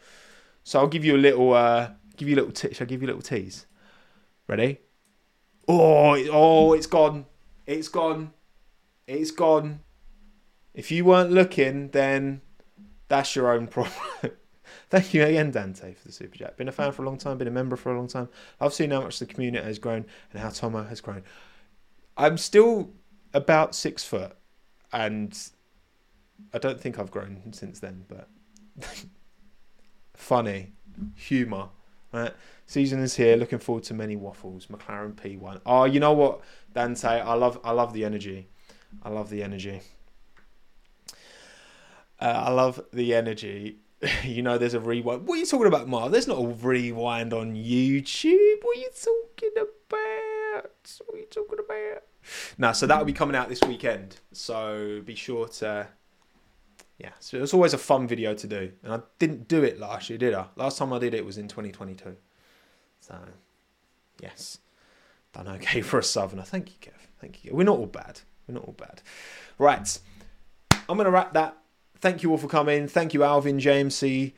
So 0.63 0.79
I'll 0.79 0.87
give 0.87 1.05
you 1.05 1.15
a 1.15 1.17
little, 1.17 1.53
uh, 1.53 1.91
give 2.17 2.27
you 2.27 2.35
a 2.35 2.37
little. 2.37 2.51
T- 2.51 2.73
shall 2.73 2.85
I 2.85 2.87
give 2.87 3.01
you 3.01 3.05
a 3.05 3.09
little 3.09 3.21
tease? 3.21 3.67
Ready? 4.47 4.79
Oh, 5.67 6.17
oh, 6.31 6.73
it's 6.73 6.87
gone. 6.87 7.25
It's 7.67 7.89
gone. 7.89 8.33
It's 9.07 9.29
gone. 9.29 9.81
If 10.73 10.91
you 10.91 11.05
weren't 11.05 11.31
looking, 11.31 11.89
then 11.89 12.41
that's 13.07 13.35
your 13.35 13.51
own 13.51 13.67
problem. 13.67 13.93
Thank 14.89 15.13
you 15.13 15.23
again, 15.23 15.51
Dante, 15.51 15.93
for 15.93 16.07
the 16.07 16.13
super 16.13 16.37
chat. 16.37 16.57
Been 16.57 16.67
a 16.67 16.71
fan 16.71 16.91
for 16.91 17.03
a 17.03 17.05
long 17.05 17.17
time, 17.17 17.37
been 17.37 17.47
a 17.47 17.51
member 17.51 17.75
for 17.75 17.93
a 17.93 17.97
long 17.97 18.07
time. 18.07 18.29
I've 18.59 18.73
seen 18.73 18.91
how 18.91 19.01
much 19.01 19.19
the 19.19 19.25
community 19.25 19.63
has 19.63 19.79
grown 19.79 20.05
and 20.31 20.41
how 20.41 20.49
Tommo 20.49 20.87
has 20.87 21.01
grown. 21.01 21.23
I'm 22.17 22.37
still 22.37 22.91
about 23.33 23.73
six 23.73 24.03
foot, 24.03 24.35
and 24.91 25.37
I 26.53 26.57
don't 26.57 26.79
think 26.79 26.99
I've 26.99 27.11
grown 27.11 27.53
since 27.53 27.79
then, 27.79 28.05
but 28.07 28.27
funny, 30.13 30.73
humour. 31.15 31.69
Right? 32.13 32.33
Season 32.65 32.99
is 32.99 33.15
here. 33.15 33.37
Looking 33.37 33.59
forward 33.59 33.85
to 33.85 33.93
many 33.93 34.17
waffles. 34.17 34.67
McLaren 34.67 35.13
P1. 35.13 35.61
Oh, 35.65 35.71
ah, 35.71 35.83
you 35.85 35.99
know 36.01 36.11
what, 36.11 36.41
Dante? 36.73 37.21
I 37.21 37.33
love, 37.33 37.59
I 37.63 37.71
love 37.71 37.93
the 37.93 38.03
energy. 38.03 38.49
I 39.03 39.09
love 39.09 39.29
the 39.29 39.43
energy. 39.43 39.81
Uh, 42.21 42.43
I 42.45 42.51
love 42.51 42.83
the 42.93 43.13
energy. 43.13 43.77
you 44.23 44.41
know, 44.41 44.57
there's 44.57 44.73
a 44.73 44.79
rewind. 44.79 45.27
What 45.27 45.35
are 45.35 45.39
you 45.39 45.45
talking 45.45 45.67
about, 45.67 45.87
Mark? 45.87 46.11
There's 46.11 46.27
not 46.27 46.39
a 46.39 46.47
rewind 46.47 47.33
on 47.33 47.55
YouTube. 47.55 48.57
What 48.61 48.77
are 48.77 48.81
you 48.81 48.89
talking 48.95 49.51
about? 49.57 51.01
What 51.05 51.15
are 51.15 51.19
you 51.19 51.27
talking 51.29 51.59
about? 51.59 52.03
No, 52.57 52.71
so 52.71 52.85
that 52.87 52.97
will 52.97 53.05
be 53.05 53.13
coming 53.13 53.35
out 53.35 53.49
this 53.49 53.61
weekend. 53.61 54.17
So 54.31 55.01
be 55.05 55.15
sure 55.15 55.47
to 55.47 55.87
yeah, 57.01 57.09
so 57.19 57.37
it 57.37 57.41
was 57.41 57.53
always 57.55 57.73
a 57.73 57.79
fun 57.79 58.07
video 58.07 58.35
to 58.35 58.47
do. 58.47 58.71
And 58.83 58.93
I 58.93 58.99
didn't 59.17 59.47
do 59.47 59.63
it 59.63 59.79
last 59.79 60.07
year, 60.07 60.19
did 60.19 60.35
I? 60.35 60.45
Last 60.55 60.77
time 60.77 60.93
I 60.93 60.99
did 60.99 61.15
it 61.15 61.25
was 61.25 61.39
in 61.39 61.47
2022. 61.47 62.15
So, 62.99 63.17
yes, 64.21 64.59
done 65.33 65.47
okay 65.47 65.81
for 65.81 65.97
a 65.97 66.03
southerner. 66.03 66.43
Thank 66.43 66.69
you, 66.69 66.75
Kev. 66.79 66.99
Thank 67.19 67.43
you. 67.43 67.55
We're 67.55 67.63
not 67.63 67.79
all 67.79 67.87
bad. 67.87 68.21
We're 68.47 68.53
not 68.53 68.65
all 68.65 68.75
bad. 68.77 69.01
Right, 69.57 69.97
I'm 70.87 70.95
going 70.95 71.05
to 71.05 71.11
wrap 71.11 71.33
that. 71.33 71.57
Thank 72.01 72.23
you 72.23 72.31
all 72.31 72.37
for 72.37 72.47
coming. 72.47 72.87
Thank 72.87 73.13
you, 73.13 73.23
Alvin, 73.23 73.59
James 73.59 73.95
C, 73.95 74.33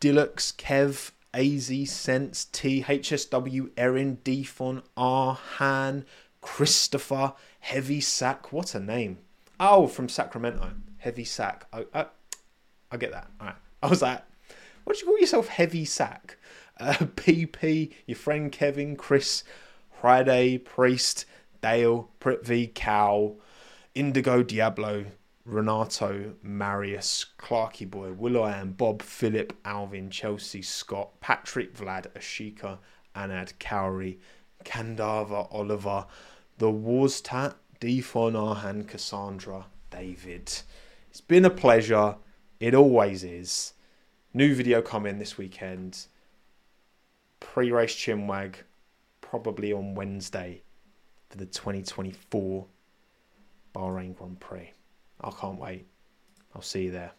Deluxe, 0.00 0.52
Kev, 0.52 1.12
AZ, 1.32 1.90
Sense, 1.90 2.44
T, 2.46 2.82
HSW, 2.82 3.70
Erin, 3.76 4.18
Defon, 4.24 4.82
R, 4.96 5.34
Han, 5.56 6.04
Christopher, 6.40 7.32
Heavy 7.60 8.00
Sack. 8.00 8.52
What 8.52 8.74
a 8.74 8.80
name. 8.80 9.18
Oh, 9.58 9.86
from 9.86 10.08
Sacramento 10.08 10.72
heavy 11.06 11.24
sack. 11.24 11.66
I, 11.72 11.86
I, 11.94 12.06
I 12.90 12.96
get 12.96 13.12
that. 13.12 13.28
All 13.40 13.46
right. 13.46 13.56
I 13.82 13.86
was 13.86 14.02
like, 14.02 14.22
what 14.84 14.96
do 14.96 15.00
you 15.00 15.06
call 15.06 15.20
yourself, 15.20 15.48
heavy 15.48 15.84
sack? 15.84 16.36
Uh, 16.78 16.92
PP, 16.94 17.92
your 18.06 18.16
friend 18.16 18.50
Kevin, 18.50 18.96
Chris, 18.96 19.44
Friday, 20.00 20.58
Priest, 20.58 21.24
Dale, 21.62 22.10
Prithvi, 22.20 22.74
Cow, 22.74 23.36
Indigo, 23.94 24.42
Diablo, 24.42 25.06
Renato, 25.46 26.34
Marius, 26.42 27.24
Clarky 27.38 27.88
Boy, 27.88 28.12
Will.i.am, 28.12 28.72
Bob, 28.72 29.00
Philip, 29.00 29.56
Alvin, 29.64 30.10
Chelsea, 30.10 30.60
Scott, 30.60 31.20
Patrick, 31.20 31.72
Vlad, 31.72 32.08
Ashika, 32.16 32.78
Anad, 33.14 33.56
Cowrie, 33.60 34.18
Kandava, 34.64 35.46
Oliver, 35.52 36.06
The 36.58 36.68
Wars 36.68 37.20
Tat, 37.20 37.54
Defon, 37.80 38.32
Arhan, 38.32 38.88
Cassandra, 38.88 39.66
David. 39.90 40.52
It's 41.10 41.20
been 41.20 41.44
a 41.44 41.50
pleasure. 41.50 42.16
It 42.58 42.74
always 42.74 43.22
is. 43.22 43.74
New 44.34 44.52
video 44.52 44.82
coming 44.82 45.20
this 45.20 45.38
weekend. 45.38 46.06
Pre 47.38 47.70
race 47.70 47.94
chinwag, 47.94 48.56
probably 49.20 49.72
on 49.72 49.94
Wednesday 49.94 50.62
for 51.30 51.38
the 51.38 51.46
2024 51.46 52.66
Bahrain 53.74 54.16
Grand 54.16 54.40
Prix. 54.40 54.72
I 55.20 55.30
can't 55.30 55.58
wait. 55.58 55.86
I'll 56.54 56.62
see 56.62 56.84
you 56.84 56.90
there. 56.90 57.12